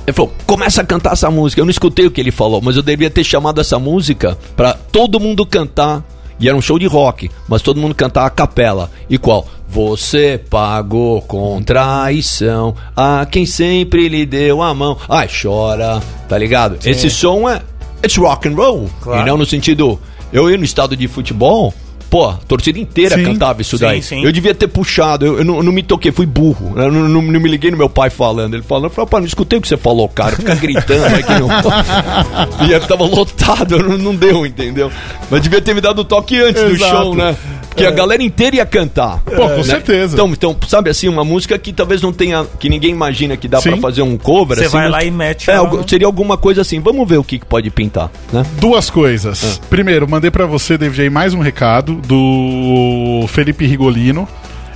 [0.06, 1.60] Ele falou, começa a cantar essa música.
[1.60, 4.74] Eu não escutei o que ele falou, mas eu devia ter chamado essa música pra
[4.74, 6.04] todo mundo cantar.
[6.38, 8.92] E era um show de rock, mas todo mundo cantar a capela.
[9.10, 9.44] E qual?
[9.68, 14.96] Você pagou com traição a quem sempre lhe deu a mão.
[15.08, 16.78] Ai, chora, tá ligado?
[16.84, 17.60] Esse som é.
[18.04, 18.88] It's rock and roll.
[19.00, 19.20] Claro.
[19.20, 19.98] E não no sentido.
[20.32, 21.74] Eu ia no estado de futebol.
[22.12, 23.24] Pô, a torcida inteira Sim.
[23.24, 24.02] cantava isso Sim, daí.
[24.02, 24.22] sim.
[24.22, 26.74] Eu devia ter puxado, eu, eu não, eu não me toquei, fui burro.
[26.76, 28.52] Eu não, não- não me liguei no meu pai falando.
[28.52, 30.36] Ele falou, eu falei, pá, não escutei o que você falou, cara.
[30.36, 31.00] Fica gritando
[31.40, 32.68] no.
[32.68, 34.92] e aí tava lotado, não, não deu, entendeu?
[35.30, 36.90] Mas devia ter me dado o toque antes do Exato.
[37.02, 37.34] show, né?
[37.76, 39.18] Que a galera inteira ia cantar.
[39.24, 39.62] Pô, com Né?
[39.64, 40.14] certeza.
[40.14, 42.44] Então, então, sabe assim, uma música que talvez não tenha.
[42.58, 43.70] que ninguém imagina que dá Sim.
[43.70, 44.56] pra fazer um cover.
[44.58, 46.80] Você assim, vai lá e mete É, algo- seria alguma coisa assim.
[46.80, 48.44] Vamos ver o que, que pode pintar, né?
[48.58, 49.60] Duas coisas.
[49.70, 54.28] Primeiro, mandei pra você, David, aí mais um recado do Felipe Rigolino.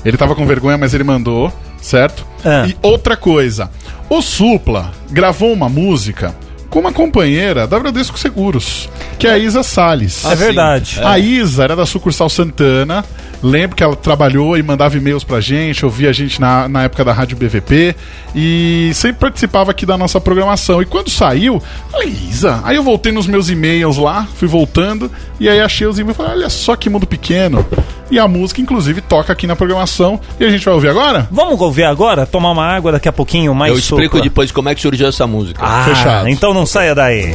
[0.05, 2.25] Ele tava com vergonha, mas ele mandou, certo?
[2.45, 2.67] Ah.
[2.69, 3.71] E outra coisa.
[4.09, 6.35] O Supla gravou uma música
[6.71, 8.89] com uma companheira da Bradesco Seguros,
[9.19, 10.25] que é a Isa Salles.
[10.25, 11.01] É verdade.
[11.03, 13.05] A Isa era da sucursal Santana.
[13.43, 17.05] Lembro que ela trabalhou e mandava e-mails pra gente, ouvia a gente na, na época
[17.05, 17.95] da Rádio BVP
[18.35, 20.81] e sempre participava aqui da nossa programação.
[20.81, 22.61] E quando saiu, falei, Isa.
[22.65, 26.23] Aí eu voltei nos meus e-mails lá, fui voltando e aí achei os e-mails e
[26.23, 27.65] falei, olha só que mundo pequeno.
[28.11, 31.29] E a música, inclusive, toca aqui na programação e a gente vai ouvir agora?
[31.31, 32.25] Vamos ouvir agora?
[32.25, 35.27] Tomar uma água daqui a pouquinho, mais Eu explico depois como é que surgiu essa
[35.27, 35.61] música.
[35.63, 36.29] Ah, Fechado.
[36.29, 37.35] então não saia daí.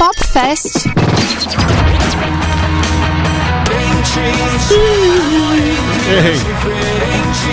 [0.00, 0.86] Pop Fest.
[6.08, 6.36] Errei.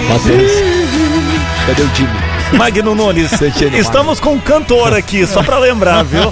[0.08, 0.52] Matheus.
[1.66, 2.10] Cadê o time?
[2.54, 3.32] Magno Nunes,
[3.78, 6.32] estamos com um cantor aqui, só pra lembrar, viu?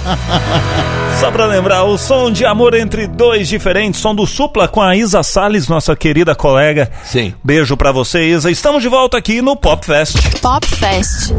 [1.20, 4.96] Só pra lembrar, o som de amor entre dois diferentes, som do Supla com a
[4.96, 6.90] Isa Salles, nossa querida colega.
[7.04, 7.34] Sim.
[7.44, 8.50] Beijo pra você, Isa.
[8.50, 10.16] Estamos de volta aqui no Pop Fest.
[10.40, 11.34] Pop Fest.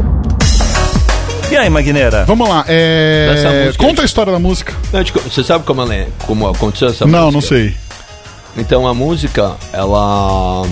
[1.50, 2.24] E aí, Magneira?
[2.26, 2.64] Vamos lá.
[2.68, 4.74] é, Conta a história da música.
[4.92, 7.32] Não, Você sabe como, ela é, como aconteceu essa não, música?
[7.32, 7.76] não sei.
[8.56, 10.66] Então a música, ela.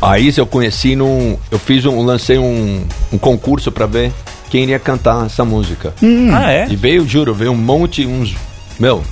[0.00, 1.36] A Isa eu conheci num.
[1.50, 2.00] Eu fiz um.
[2.04, 4.12] lancei um, um concurso pra ver
[4.50, 5.92] quem iria cantar essa música.
[6.32, 6.66] Ah, é?
[6.70, 8.34] E veio, juro, veio um monte, uns.
[8.78, 9.02] Meu,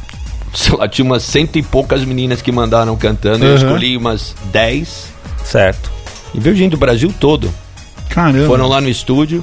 [0.55, 3.45] sei lá, tinha umas cento e poucas meninas que mandaram cantando.
[3.45, 3.57] Eu Uhum.
[3.57, 5.07] escolhi umas dez.
[5.45, 5.91] Certo.
[6.33, 7.53] E veio gente do Brasil todo.
[8.09, 8.47] Caramba.
[8.47, 9.43] Foram lá no estúdio.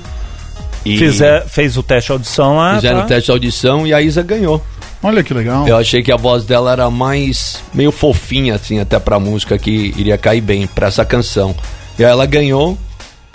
[0.86, 2.76] E Fizer, fez o teste de audição lá.
[2.76, 3.06] fizeram tá?
[3.06, 4.64] o teste de audição e a Isa ganhou.
[5.04, 5.68] Olha que legal.
[5.68, 9.94] Eu achei que a voz dela era mais meio fofinha, assim, até pra música que
[9.98, 11.56] iria cair bem pra essa canção.
[11.98, 12.78] E aí ela ganhou,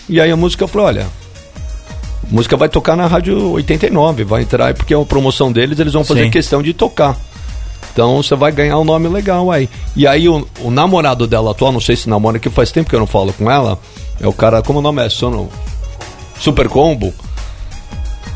[0.09, 4.75] e aí a música falou: olha, a música vai tocar na Rádio 89, vai entrar,
[4.75, 6.31] porque é uma promoção deles, eles vão fazer Sim.
[6.31, 7.17] questão de tocar.
[7.93, 9.69] Então você vai ganhar um nome legal aí.
[9.97, 12.95] E aí o, o namorado dela atual, não sei se namora, que faz tempo que
[12.95, 13.79] eu não falo com ela,
[14.21, 15.09] é o cara, como o nome é?
[15.09, 15.49] Sono
[16.39, 17.13] Super Combo.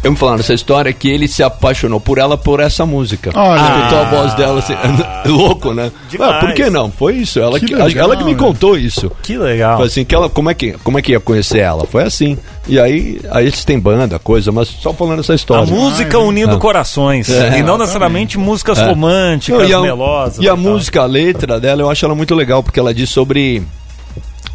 [0.02, 3.30] Eu me falando essa história que ele se apaixonou por ela por essa música.
[3.34, 3.60] Olha.
[3.60, 4.74] Escutou a voz dela assim,
[5.28, 5.92] louco, né?
[6.08, 6.32] Demais.
[6.36, 6.90] Ah, por que não?
[6.90, 7.38] Foi isso.
[7.38, 8.38] Ela Que que, legal, ela que me né?
[8.38, 9.12] contou isso.
[9.22, 9.76] Que legal.
[9.76, 11.84] Foi assim, que ela, como, é que, como é que ia conhecer ela?
[11.84, 12.38] Foi assim.
[12.66, 15.66] E aí, aí eles têm banda, coisa, mas só falando essa A história.
[15.66, 16.58] música unindo Ah.
[16.58, 17.28] corações.
[17.28, 17.58] É.
[17.58, 18.86] e não necessariamente músicas É.
[18.86, 20.38] românticas, Não, e a, melosas.
[20.38, 20.56] E a tal.
[20.56, 23.62] música, a letra dela, eu acho ela muito legal, porque ela diz sobre.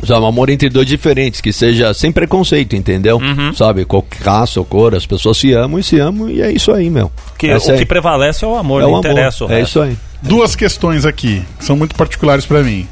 [0.04, 3.18] Sabe, um amor entre dois diferentes, que seja sem preconceito, entendeu?
[3.18, 3.54] Uhum.
[3.54, 6.72] Sabe, qualquer raça ou cor, as pessoas se amam e se amam, e é isso
[6.72, 7.12] aí, meu.
[7.38, 9.10] Que, Essa o é- que prevalece é o amor, é não o amor.
[9.12, 9.98] interessa o É isso aí.
[10.22, 12.88] Duas questões aqui, que são muito particulares pra mim.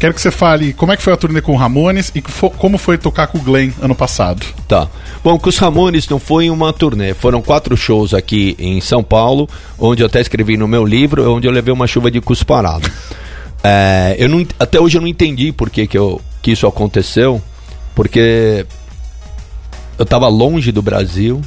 [0.00, 2.78] Quero que você fale como é que foi a turnê com o Ramones e como
[2.78, 4.46] foi tocar com o Glenn ano passado.
[4.68, 4.86] Tá.
[5.24, 9.48] Bom, com os Ramones não foi uma turnê, foram quatro shows aqui em São Paulo,
[9.76, 12.88] onde eu até escrevi no meu livro, onde eu levei uma chuva de cusparado.
[13.60, 17.42] É, eu não, até hoje eu não entendi por que, que, eu, que isso aconteceu,
[17.94, 18.64] porque
[19.98, 21.42] eu estava longe do Brasil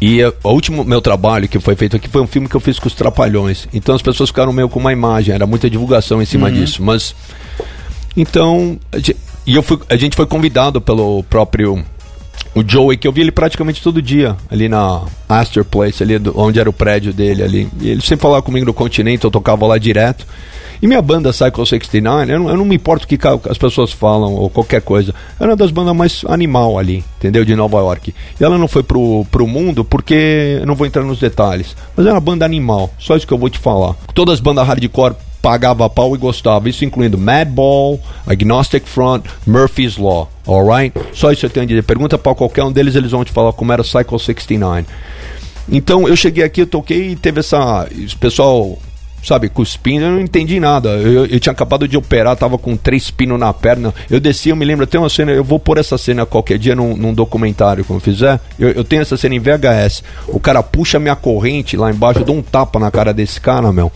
[0.00, 2.78] e o último meu trabalho que foi feito aqui foi um filme que eu fiz
[2.80, 3.68] com os Trapalhões.
[3.72, 7.14] Então as pessoas ficaram meio com uma imagem, era muita divulgação em cima disso, mas
[8.16, 8.80] então,
[9.46, 11.84] e eu fui, a gente foi convidado pelo próprio
[12.52, 16.32] o Joey, que eu vi ele praticamente todo dia, ali na Astor Place, ali do-
[16.36, 17.68] onde era o prédio dele ali.
[17.80, 20.26] E ele sempre falava comigo no continente, eu tocava lá direto.
[20.82, 23.18] E minha banda Cycle 69, eu não, eu não me importo o que
[23.48, 25.14] as pessoas falam ou qualquer coisa.
[25.38, 27.44] Era uma das bandas mais animal ali, entendeu?
[27.44, 28.14] De Nova York.
[28.40, 31.76] E ela não foi pro, pro mundo porque eu não vou entrar nos detalhes.
[31.94, 33.94] Mas era uma banda animal, só isso que eu vou te falar.
[34.14, 40.30] Todas as bandas hardcore pagava pau e gostava, isso incluindo Madball, Agnostic Front, Murphy's Law,
[40.46, 40.94] alright?
[41.12, 41.82] Só isso eu tenho a dizer.
[41.82, 44.86] Pergunta pra qualquer um deles, eles vão te falar como era Cycle 69.
[45.70, 47.86] Então eu cheguei aqui, eu toquei e teve essa.
[47.92, 48.78] Esse pessoal,
[49.22, 50.90] sabe, cuspindo, eu não entendi nada.
[50.90, 53.94] Eu, eu tinha acabado de operar, tava com três pinos na perna.
[54.10, 56.74] Eu desci, eu me lembro, tem uma cena, eu vou pôr essa cena qualquer dia
[56.74, 58.40] num, num documentário, quando eu fizer.
[58.58, 60.02] Eu, eu tenho essa cena em VHS.
[60.28, 63.72] O cara puxa minha corrente lá embaixo, eu dou um tapa na cara desse cara,
[63.72, 63.92] meu.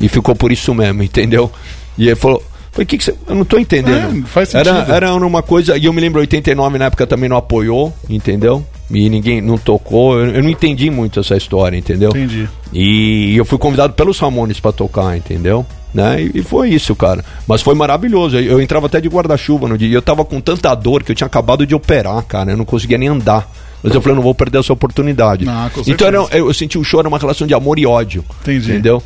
[0.00, 1.50] E ficou por isso mesmo, entendeu?
[1.96, 2.42] E ele falou.
[2.70, 3.14] Falei, que que você.
[3.26, 4.22] Eu não tô entendendo.
[4.22, 4.92] É, faz era, sentido.
[4.92, 5.78] era uma coisa.
[5.78, 8.64] E eu me lembro, 89 na época também não apoiou, entendeu?
[8.90, 10.18] E ninguém não tocou.
[10.18, 12.10] Eu, eu não entendi muito essa história, entendeu?
[12.10, 12.48] Entendi.
[12.72, 15.66] E eu fui convidado pelos Ramones pra tocar, entendeu?
[15.92, 16.22] Né?
[16.22, 17.24] E, e foi isso, cara.
[17.46, 18.36] Mas foi maravilhoso.
[18.36, 19.88] Eu, eu entrava até de guarda-chuva no dia.
[19.88, 22.52] E eu tava com tanta dor que eu tinha acabado de operar, cara.
[22.52, 23.50] Eu não conseguia nem andar.
[23.82, 25.46] Mas eu falei, não vou perder essa oportunidade.
[25.48, 28.24] Ah, com então eu, eu senti o show era uma relação de amor e ódio.
[28.42, 28.72] Entendi.
[28.72, 29.02] Entendeu?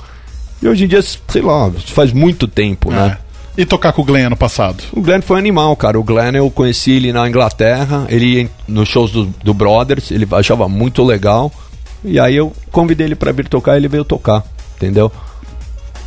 [0.63, 3.19] E hoje em dia, sei lá, faz muito tempo, né?
[3.61, 4.83] E tocar com o Glenn ano passado?
[4.93, 5.99] O Glenn foi animal, cara.
[6.01, 10.27] O Glenn eu conheci ele na Inglaterra, ele ia nos shows do, do Brothers, ele
[10.33, 11.53] achava muito legal.
[12.03, 14.43] E aí eu convidei ele pra vir tocar, ele veio tocar,
[14.77, 15.13] entendeu?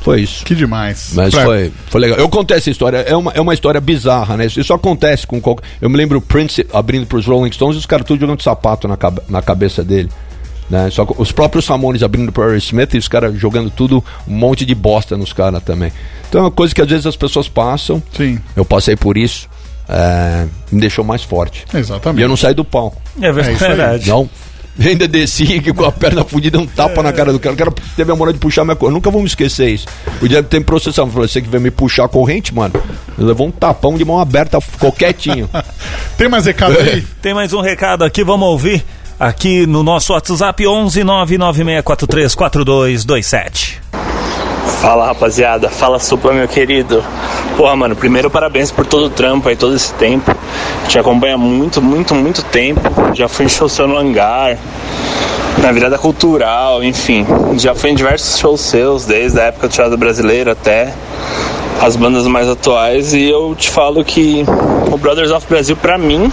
[0.02, 0.44] Foi isso.
[0.44, 1.12] Que demais.
[1.14, 2.18] Mas Pra- foi, foi legal.
[2.18, 4.48] Eu contei essa história, é uma, é uma história bizarra, né?
[4.48, 5.64] Isso, isso acontece com qualquer.
[5.80, 8.88] Eu me lembro o Prince abrindo pros Rolling Stones e os caras tudo jogando sapato
[8.88, 10.10] na, cabe- na cabeça dele.
[10.70, 10.90] Né?
[10.90, 14.66] Só que os próprios Ramones abrindo pro Smith e os caras jogando tudo, um monte
[14.66, 15.92] de bosta nos caras também.
[16.30, 18.02] Então é uma coisa que às vezes as pessoas passam.
[18.16, 18.40] Sim.
[18.56, 19.48] Eu passei por isso.
[19.88, 21.66] é, me deixou mais forte.
[21.74, 22.22] Exatamente.
[22.22, 23.02] E eu não saí do palco.
[23.22, 24.08] É verdade.
[24.10, 24.30] Não.
[24.80, 27.54] Ainda desci que com a perna fudida, um tapa na cara do cara.
[27.54, 28.96] O cara teve a moral de puxar minha corrente.
[28.96, 29.86] Nunca vou me esquecer isso.
[30.22, 31.08] O dia que tem processão.
[31.12, 32.74] Falou, você que veio me puxar a corrente, mano.
[33.18, 35.48] Ele levou um tapão de mão aberta, ficou quietinho.
[36.18, 37.02] Tem mais recado aí?
[37.22, 38.84] Tem mais um recado aqui, vamos ouvir
[39.20, 43.82] aqui no nosso WhatsApp 11 99643 4227.
[44.82, 47.04] Fala rapaziada, fala supla meu querido.
[47.56, 50.36] Porra, mano, primeiro parabéns por todo o trampo aí, todo esse tempo.
[50.88, 52.82] Te acompanha muito, muito, muito tempo.
[53.14, 54.58] Já fui em show seu no hangar,
[55.62, 57.26] na virada cultural, enfim.
[57.58, 60.94] Já fui em diversos shows seus, desde a época do teatro brasileiro até
[61.82, 63.14] as bandas mais atuais.
[63.14, 64.44] E eu te falo que
[64.92, 66.32] o Brothers of Brasil, pra mim,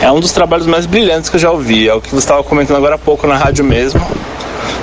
[0.00, 1.88] é um dos trabalhos mais brilhantes que eu já ouvi.
[1.88, 4.00] É o que você estava comentando agora há pouco na rádio mesmo.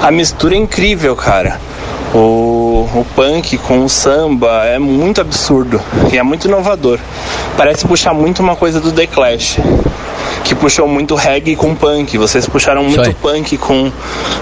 [0.02, 1.60] A mistura é incrível, cara.
[2.18, 5.80] O, o punk com o samba é muito absurdo
[6.12, 6.98] e é muito inovador.
[7.56, 9.60] Parece puxar muito uma coisa do The Clash,
[10.44, 12.18] que puxou muito reggae com punk.
[12.18, 13.92] Vocês puxaram muito punk com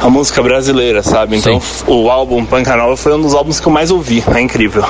[0.01, 1.35] a música brasileira, sabe?
[1.35, 4.23] Então o álbum Panca Nova foi um dos álbuns que eu mais ouvi.
[4.33, 4.85] É incrível.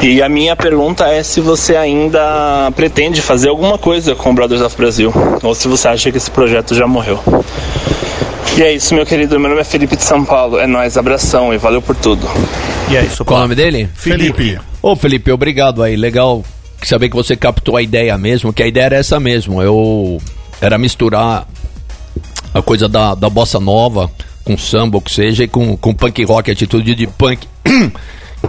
[0.00, 4.62] E a minha pergunta é se você ainda pretende fazer alguma coisa com o Brothers
[4.62, 5.12] of Brasil,
[5.42, 7.18] ou se você acha que esse projeto já morreu.
[8.60, 9.40] E é isso, meu querido.
[9.40, 10.58] Meu nome é Felipe de São Paulo.
[10.58, 12.26] É nóis, abração e valeu por tudo.
[12.90, 13.88] E é isso, Qual o nome dele?
[13.94, 14.60] Felipe.
[14.82, 15.96] Ô, Felipe, obrigado aí.
[15.96, 16.44] Legal
[16.82, 19.62] saber que você captou a ideia mesmo, que a ideia era essa mesmo.
[19.62, 20.20] Eu
[20.60, 21.48] era misturar
[22.52, 24.10] a coisa da, da bossa nova
[24.44, 27.48] com samba, ou que seja, e com, com punk rock, atitude de punk.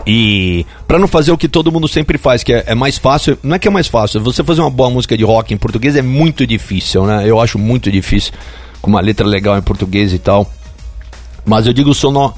[0.08, 3.38] E pra não fazer o que todo mundo sempre faz, que é, é mais fácil,
[3.44, 5.98] não é que é mais fácil, você fazer uma boa música de rock em português
[5.98, 7.24] é muito difícil, né?
[7.28, 8.32] Eu acho muito difícil,
[8.82, 10.50] com uma letra legal em português e tal.
[11.46, 12.34] Mas eu digo sono,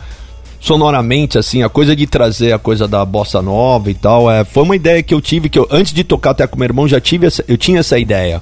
[0.59, 4.63] sonoramente, assim, a coisa de trazer a coisa da bossa nova e tal, é, foi
[4.63, 7.01] uma ideia que eu tive, que eu, antes de tocar até com meu irmão, já
[7.01, 8.41] tive essa, eu tinha essa ideia.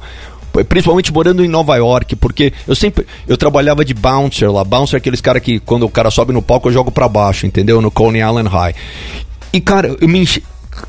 [0.68, 3.08] Principalmente morando em Nova York, porque eu sempre.
[3.26, 4.66] Eu trabalhava de bouncer lá.
[4.66, 7.48] Bouncer é aqueles caras que, quando o cara sobe no palco, eu jogo pra baixo,
[7.48, 7.82] entendeu?
[7.82, 8.76] No Coney Island High.
[9.54, 10.28] E, cara, eu me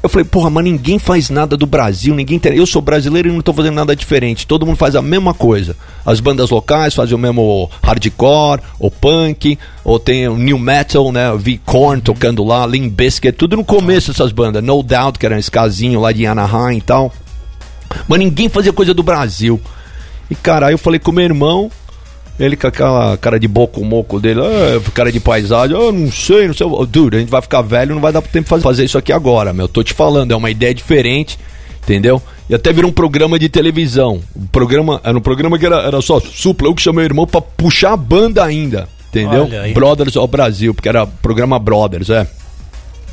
[0.03, 2.57] Eu falei, porra, mas ninguém faz nada do Brasil, ninguém tem.
[2.57, 4.47] Eu sou brasileiro e não tô fazendo nada diferente.
[4.47, 5.77] Todo mundo faz a mesma coisa.
[6.05, 11.33] As bandas locais fazem o mesmo hardcore, ou punk, ou tem o new metal, né?
[11.37, 14.63] Vi Korn tocando lá, Limp Bizkit, tudo no começo essas bandas.
[14.63, 17.13] No Doubt, que era esse casinho lá de Anaheim e tal.
[18.07, 19.61] Mas ninguém fazia coisa do Brasil.
[20.31, 21.71] E cara, aí eu falei com meu irmão,
[22.45, 26.49] ele com aquela cara de boco moco dele, ah, cara de paisagem, eu não sei,
[26.49, 26.67] não sei.
[26.89, 29.53] Dude, a gente vai ficar velho, não vai dar tempo de fazer isso aqui agora,
[29.53, 29.69] meu.
[29.69, 31.39] Tô te falando, é uma ideia diferente,
[31.83, 32.21] entendeu?
[32.51, 34.21] E até virou um programa de televisão.
[34.37, 37.27] Um programa, era um programa que era, era só supla, eu que chamei meu irmão
[37.27, 39.49] pra puxar a banda ainda, entendeu?
[39.73, 42.27] Brothers ao Brasil, porque era programa Brothers, é.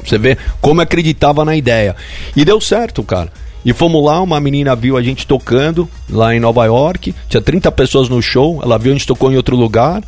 [0.03, 1.95] Você vê como acreditava na ideia.
[2.35, 3.31] E deu certo, cara.
[3.65, 7.71] E fomos lá, uma menina viu a gente tocando lá em Nova York, tinha 30
[7.71, 10.01] pessoas no show, ela viu a gente tocou em outro lugar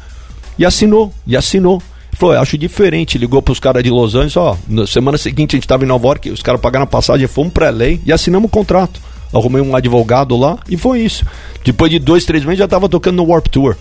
[0.58, 1.82] e assinou, e assinou.
[2.14, 5.58] Falou, "Eu acho diferente, ligou pros caras de Los Angeles, ó, na semana seguinte a
[5.58, 8.48] gente tava em Nova York, os caras pagaram a passagem, fomos pra lei e assinamos
[8.48, 9.02] o contrato.
[9.34, 11.26] Arrumei um advogado lá e foi isso.
[11.64, 13.78] Depois de dois, três meses já tava tocando no Warp Tour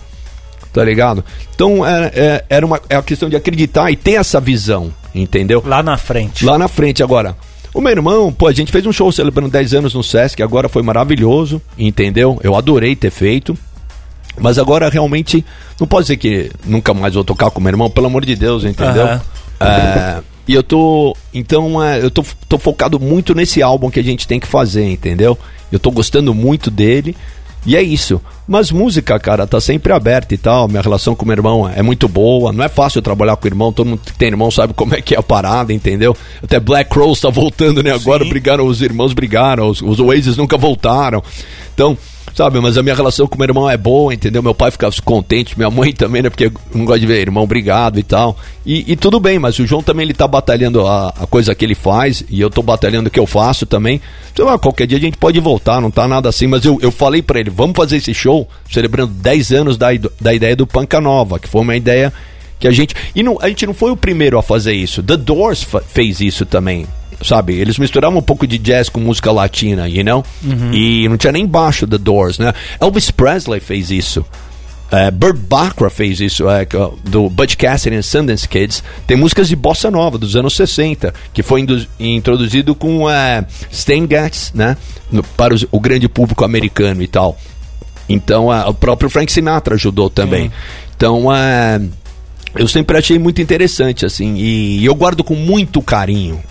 [0.71, 1.23] tá ligado?
[1.53, 5.63] Então é, é, era uma é a questão de acreditar e ter essa visão, entendeu?
[5.65, 6.45] Lá na frente.
[6.45, 7.35] Lá na frente agora.
[7.73, 10.67] O meu irmão, pô, a gente fez um show celebrando 10 anos no Sesc, agora
[10.67, 12.39] foi maravilhoso, entendeu?
[12.43, 13.57] Eu adorei ter feito.
[14.39, 15.45] Mas agora realmente
[15.79, 18.63] não pode dizer que nunca mais vou tocar com meu irmão, pelo amor de Deus,
[18.63, 19.03] entendeu?
[19.03, 19.21] Aham.
[19.59, 21.15] É, e eu tô.
[21.33, 24.89] Então, é, eu tô, tô focado muito nesse álbum que a gente tem que fazer,
[24.89, 25.37] entendeu?
[25.71, 27.15] Eu tô gostando muito dele.
[27.65, 28.19] E é isso.
[28.47, 30.67] Mas música, cara, tá sempre aberta e tal.
[30.67, 32.51] Minha relação com o meu irmão é muito boa.
[32.51, 33.71] Não é fácil trabalhar com o irmão.
[33.71, 36.15] Todo mundo que tem irmão sabe como é que é a parada, entendeu?
[36.43, 37.91] Até Black Crowes tá voltando, né?
[37.91, 41.23] Agora brigaram, os irmãos brigaram, os, os Oasis nunca voltaram.
[41.73, 41.97] Então,
[42.33, 44.41] sabe, mas a minha relação com meu irmão é boa, entendeu?
[44.41, 46.29] Meu pai fica contente, minha mãe também, né?
[46.29, 48.37] Porque não gosto de ver irmão brigado e tal.
[48.65, 51.65] E, e tudo bem, mas o João também ele tá batalhando a, a coisa que
[51.65, 54.01] ele faz e eu tô batalhando o que eu faço também.
[54.35, 56.91] Sei lá, qualquer dia a gente pode voltar, não tá nada assim, mas eu, eu
[56.91, 59.87] falei pra ele, vamos fazer esse show celebrando 10 anos da,
[60.19, 62.13] da ideia do Panca Nova, que foi uma ideia
[62.59, 62.95] que a gente.
[63.15, 65.01] E não, a gente não foi o primeiro a fazer isso.
[65.01, 66.85] The Doors fez isso também.
[67.23, 67.53] Sabe?
[67.53, 70.23] Eles misturavam um pouco de jazz com música latina, you know?
[70.73, 72.53] E não tinha nem baixo The Doors, né?
[72.79, 74.25] Elvis Presley fez isso.
[74.91, 76.67] É, Burt Bacharach fez isso, é,
[77.05, 78.83] do Butch Cassidy and Sundance Kids.
[79.07, 81.65] Tem músicas de bossa nova dos anos 60, que foi
[81.97, 84.75] introduzido com é, Stan Getz, né?
[85.11, 87.37] No- para os- o grande público americano e tal.
[88.09, 90.51] Então, é, o próprio Frank Sinatra ajudou também.
[90.97, 91.79] Então, é,
[92.55, 96.41] eu sempre achei muito interessante, assim, e eu guardo com muito carinho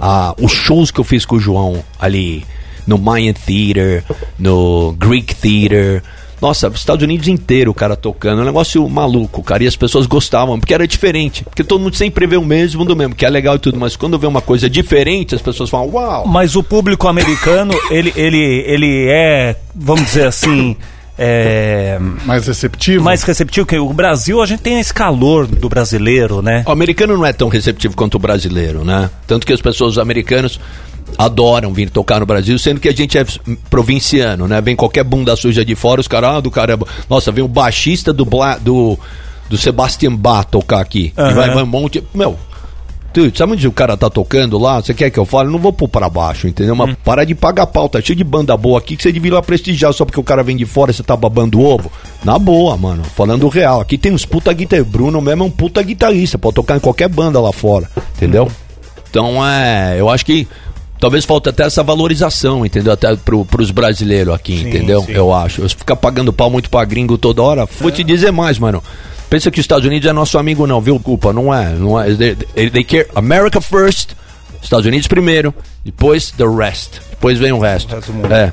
[0.00, 2.44] ah, os shows que eu fiz com o João ali
[2.86, 4.02] no Mayan Theater,
[4.38, 6.02] no Greek Theater.
[6.40, 10.06] Nossa, os Estados Unidos inteiro o cara tocando, um negócio maluco, cara, e as pessoas
[10.06, 13.28] gostavam, porque era diferente, porque todo mundo sempre vê o mesmo do mesmo, que é
[13.28, 16.28] legal e tudo, mas quando vê uma coisa diferente, as pessoas falam, uau!
[16.28, 20.76] Mas o público americano, ele, ele, ele é, vamos dizer assim,
[21.18, 23.02] é, Mais receptivo?
[23.04, 26.62] mais receptivo que o Brasil, a gente tem esse calor do brasileiro, né?
[26.66, 29.10] O americano não é tão receptivo quanto o brasileiro, né?
[29.26, 30.60] Tanto que as pessoas os americanos
[31.16, 33.24] adoram vir tocar no Brasil, sendo que a gente é
[33.68, 34.60] provinciano, né?
[34.60, 36.86] Vem qualquer bunda suja de fora, os caras, ah, do caramba.
[37.08, 38.98] Nossa, vem o baixista do, Bla, do,
[39.48, 41.12] do Sebastian Bach tocar aqui.
[41.16, 41.34] E Aham.
[41.34, 42.04] vai, vai um monte.
[42.14, 42.38] Meu.
[43.18, 44.80] Dude, sabe onde o cara tá tocando lá?
[44.80, 45.48] Você quer que eu fale?
[45.48, 46.76] Eu não vou pôr pra baixo, entendeu?
[46.76, 49.34] Mas para de pagar pau, tá cheio de banda boa aqui que você devia ir
[49.34, 51.90] lá prestigiar só porque o cara vem de fora e você tá babando ovo.
[52.22, 53.02] Na boa, mano.
[53.02, 53.80] Falando o real.
[53.80, 54.92] Aqui tem uns puta guitarristas.
[54.92, 56.38] Bruno mesmo é um puta guitarrista.
[56.38, 58.48] Pode tocar em qualquer banda lá fora, entendeu?
[59.10, 59.96] Então é.
[59.98, 60.46] Eu acho que
[61.00, 62.92] talvez falte até essa valorização, entendeu?
[62.92, 65.02] Até pro, pros brasileiros aqui, entendeu?
[65.02, 65.10] sim.
[65.10, 65.62] Eu acho.
[65.62, 67.66] Eu ficar pagando pau muito pra gringo toda hora.
[67.80, 68.80] Vou te dizer mais, mano.
[69.30, 70.98] Pensa que os Estados Unidos é nosso amigo, não, viu?
[70.98, 71.70] Culpa, não é.
[71.74, 72.14] Não é.
[72.14, 73.06] They, they- they care.
[73.14, 74.10] America first.
[74.62, 75.54] Estados Unidos primeiro.
[75.84, 76.94] Depois the rest.
[77.10, 77.94] Depois vem o resto.
[77.94, 78.32] resto do mundo.
[78.32, 78.52] É.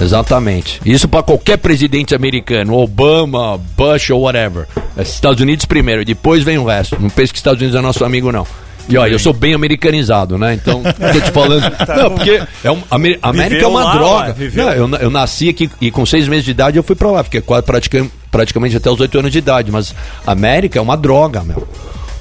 [0.00, 0.80] Exatamente.
[0.84, 4.66] Isso pra qualquer presidente americano, Obama, Bush ou whatever.
[4.96, 6.96] É Estados Unidos primeiro, depois vem o resto.
[7.00, 8.46] Não pense que Estados Unidos é nosso amigo, não.
[8.88, 10.54] E olha, eu sou bem americanizado, né?
[10.54, 10.80] Então,
[11.12, 11.62] tô te falando.
[11.96, 14.36] Não, porque é um, Amer- América é Viveu uma lá, droga.
[14.54, 17.24] Não, eu, eu nasci aqui e com seis meses de idade eu fui pra lá.
[17.24, 19.70] Fiquei quase praticamente, praticamente até os oito anos de idade.
[19.72, 19.94] Mas
[20.26, 21.66] América é uma droga, meu.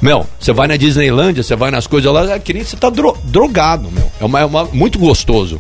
[0.02, 2.90] Meu, você vai na Disneylândia, você vai nas coisas lá, é que nem você tá
[2.90, 4.10] dro- drogado, meu.
[4.22, 5.60] É, uma, é uma- muito gostoso.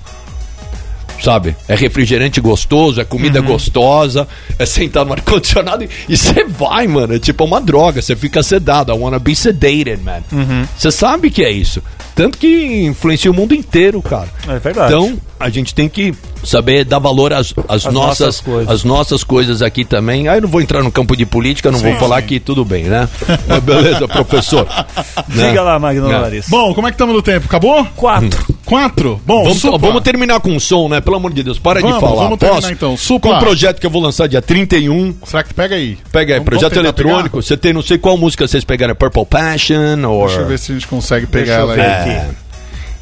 [1.23, 1.55] Sabe?
[1.67, 4.27] É refrigerante gostoso, é comida gostosa,
[4.59, 7.15] é sentar no ar-condicionado e- e você vai, mano.
[7.15, 8.91] É tipo uma droga, você fica sedado.
[8.91, 10.21] I wanna be sedated, man.
[10.77, 11.81] Você sabe que é isso.
[12.13, 14.29] Tanto que influencia o mundo inteiro, cara.
[14.47, 14.87] É verdade.
[14.93, 16.13] Então, a gente tem que
[16.45, 20.29] saber dar valor às, às As nossas, nossas às nossas coisas aqui também.
[20.29, 22.85] Aí eu não vou entrar no campo de política, não vou falar que tudo bem,
[22.85, 23.09] né?
[23.47, 24.65] Mas beleza, professor.
[25.27, 25.49] Né?
[25.49, 26.17] Diga lá, Magno É.
[26.17, 26.47] Laris.
[26.47, 27.47] Bom, como é que estamos no tempo?
[27.47, 27.85] Acabou?
[27.97, 28.54] Quatro.
[28.65, 29.21] Quatro?
[29.25, 30.99] Bom, Vamos, vamos terminar com um som, né?
[30.99, 32.23] Pelo amor de Deus, para Vamos, de falar.
[32.23, 32.73] vamos terminar Posso?
[32.73, 32.97] então.
[32.97, 33.31] Supla.
[33.31, 35.15] Com um projeto que eu vou lançar dia 31.
[35.25, 35.97] Será que pega aí?
[36.11, 37.41] Pega aí, Vamos- projeto eletrônico.
[37.41, 40.25] Você tem, não sei qual música vocês pegaram, Purple Passion ou.
[40.27, 42.11] Deixa eu ver se a gente consegue pegar Deixa ela aí.
[42.21, 42.35] aqui.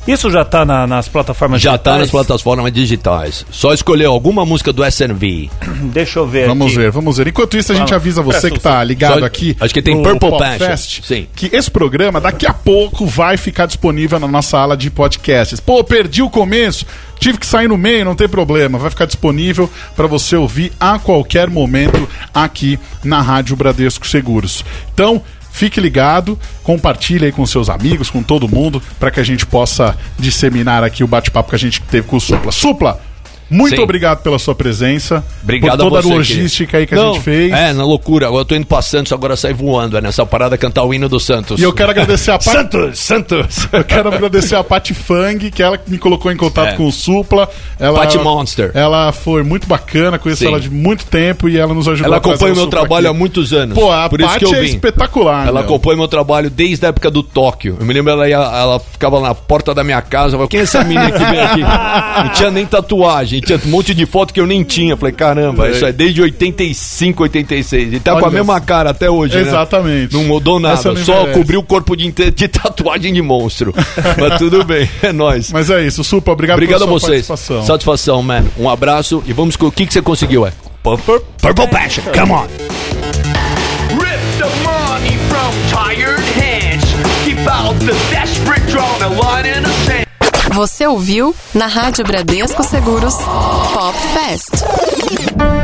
[0.06, 2.00] Isso já tá na- nas plataformas Já tá digitais?
[2.00, 3.46] nas plataformas digitais.
[3.50, 5.50] Só escolher alguma música do SNV.
[5.94, 6.76] Deixa eu ver Vamos aqui.
[6.76, 7.28] ver, vamos ver.
[7.28, 7.94] Enquanto isso, a gente Vamos.
[8.02, 9.56] avisa você que tá ligado Só- aqui.
[9.60, 10.58] acho que tem Purple Passion.
[10.68, 11.28] Fest, Sim.
[11.34, 15.62] Que esse programa daqui a pouco vai ficar disponível na nossa ala de podcasts.
[15.62, 16.86] Pô, perdi o começo,
[17.18, 18.78] tive que sair no meio, não tem problema.
[18.78, 24.66] Vai ficar disponível para você ouvir a qualquer momento aqui na Rádio Bradesco Seguros.
[24.94, 25.22] Então,
[25.54, 29.96] Fique ligado, compartilhe aí com seus amigos, com todo mundo, para que a gente possa
[30.18, 32.52] disseminar aqui o bate-papo que a gente teve com o Supla.
[32.52, 33.00] Supla,
[33.50, 33.82] muito Sim.
[33.84, 35.24] obrigado pela sua presença.
[35.44, 37.52] Obrigado por toda a você, a logística aí que a Não, gente fez.
[37.54, 38.28] É, na loucura.
[38.28, 39.98] Agora eu tô indo pra Santos, agora sai voando.
[39.98, 41.60] É nessa parada cantar o hino do Santos.
[41.60, 42.44] E eu quero agradecer a Pat...
[42.54, 43.68] Santos, Santos.
[43.74, 46.74] Eu quero agradecer a Pat Fang, que ela me colocou em contato É.
[46.74, 47.50] com o Supla.
[47.80, 48.72] Ela, Pat Monster.
[48.74, 50.48] Ela foi muito bacana, conheço Sim.
[50.48, 53.16] ela de muito tempo e ela nos ajudou Ela a acompanha o meu trabalho aqui.
[53.16, 53.78] há muitos anos.
[53.78, 54.68] Pô, a Por isso Pat que eu é vim.
[54.68, 55.48] espetacular.
[55.48, 55.70] Ela meu.
[55.70, 57.78] acompanha meu trabalho desde a época do Tóquio.
[57.80, 60.32] Eu me lembro, ela, ia, ela ficava na porta da minha casa.
[60.34, 61.62] Falei, quem é essa menina que vem aqui?
[62.24, 64.96] Não tinha nem tatuagem, tinha um monte de foto que eu nem tinha.
[64.98, 67.94] Falei, caramba, isso é desde 85, 86.
[67.94, 69.42] E tá com a Olha mesma cara até hoje, né?
[69.42, 70.14] Exatamente.
[70.14, 73.74] Não mudou nada, não só cobriu o corpo de, de tatuagem de monstro.
[74.20, 75.52] Mas tudo bem, é nóis.
[75.52, 77.28] Mas é isso, Supla, obrigado, Obrigado a pela sua vocês.
[77.28, 77.66] participação.
[77.66, 78.44] Satisfação, man.
[78.58, 80.54] Um abraço e vamos com o que, que você conseguiu, é?
[80.84, 82.48] Purple, Purple Passion, come on.
[83.98, 86.84] Rip the money from tired hands.
[87.24, 89.73] Keep out the desperate drawn a line sand.
[90.54, 93.16] Você ouviu na Rádio Bradesco Seguros
[93.74, 95.63] Pop Fest.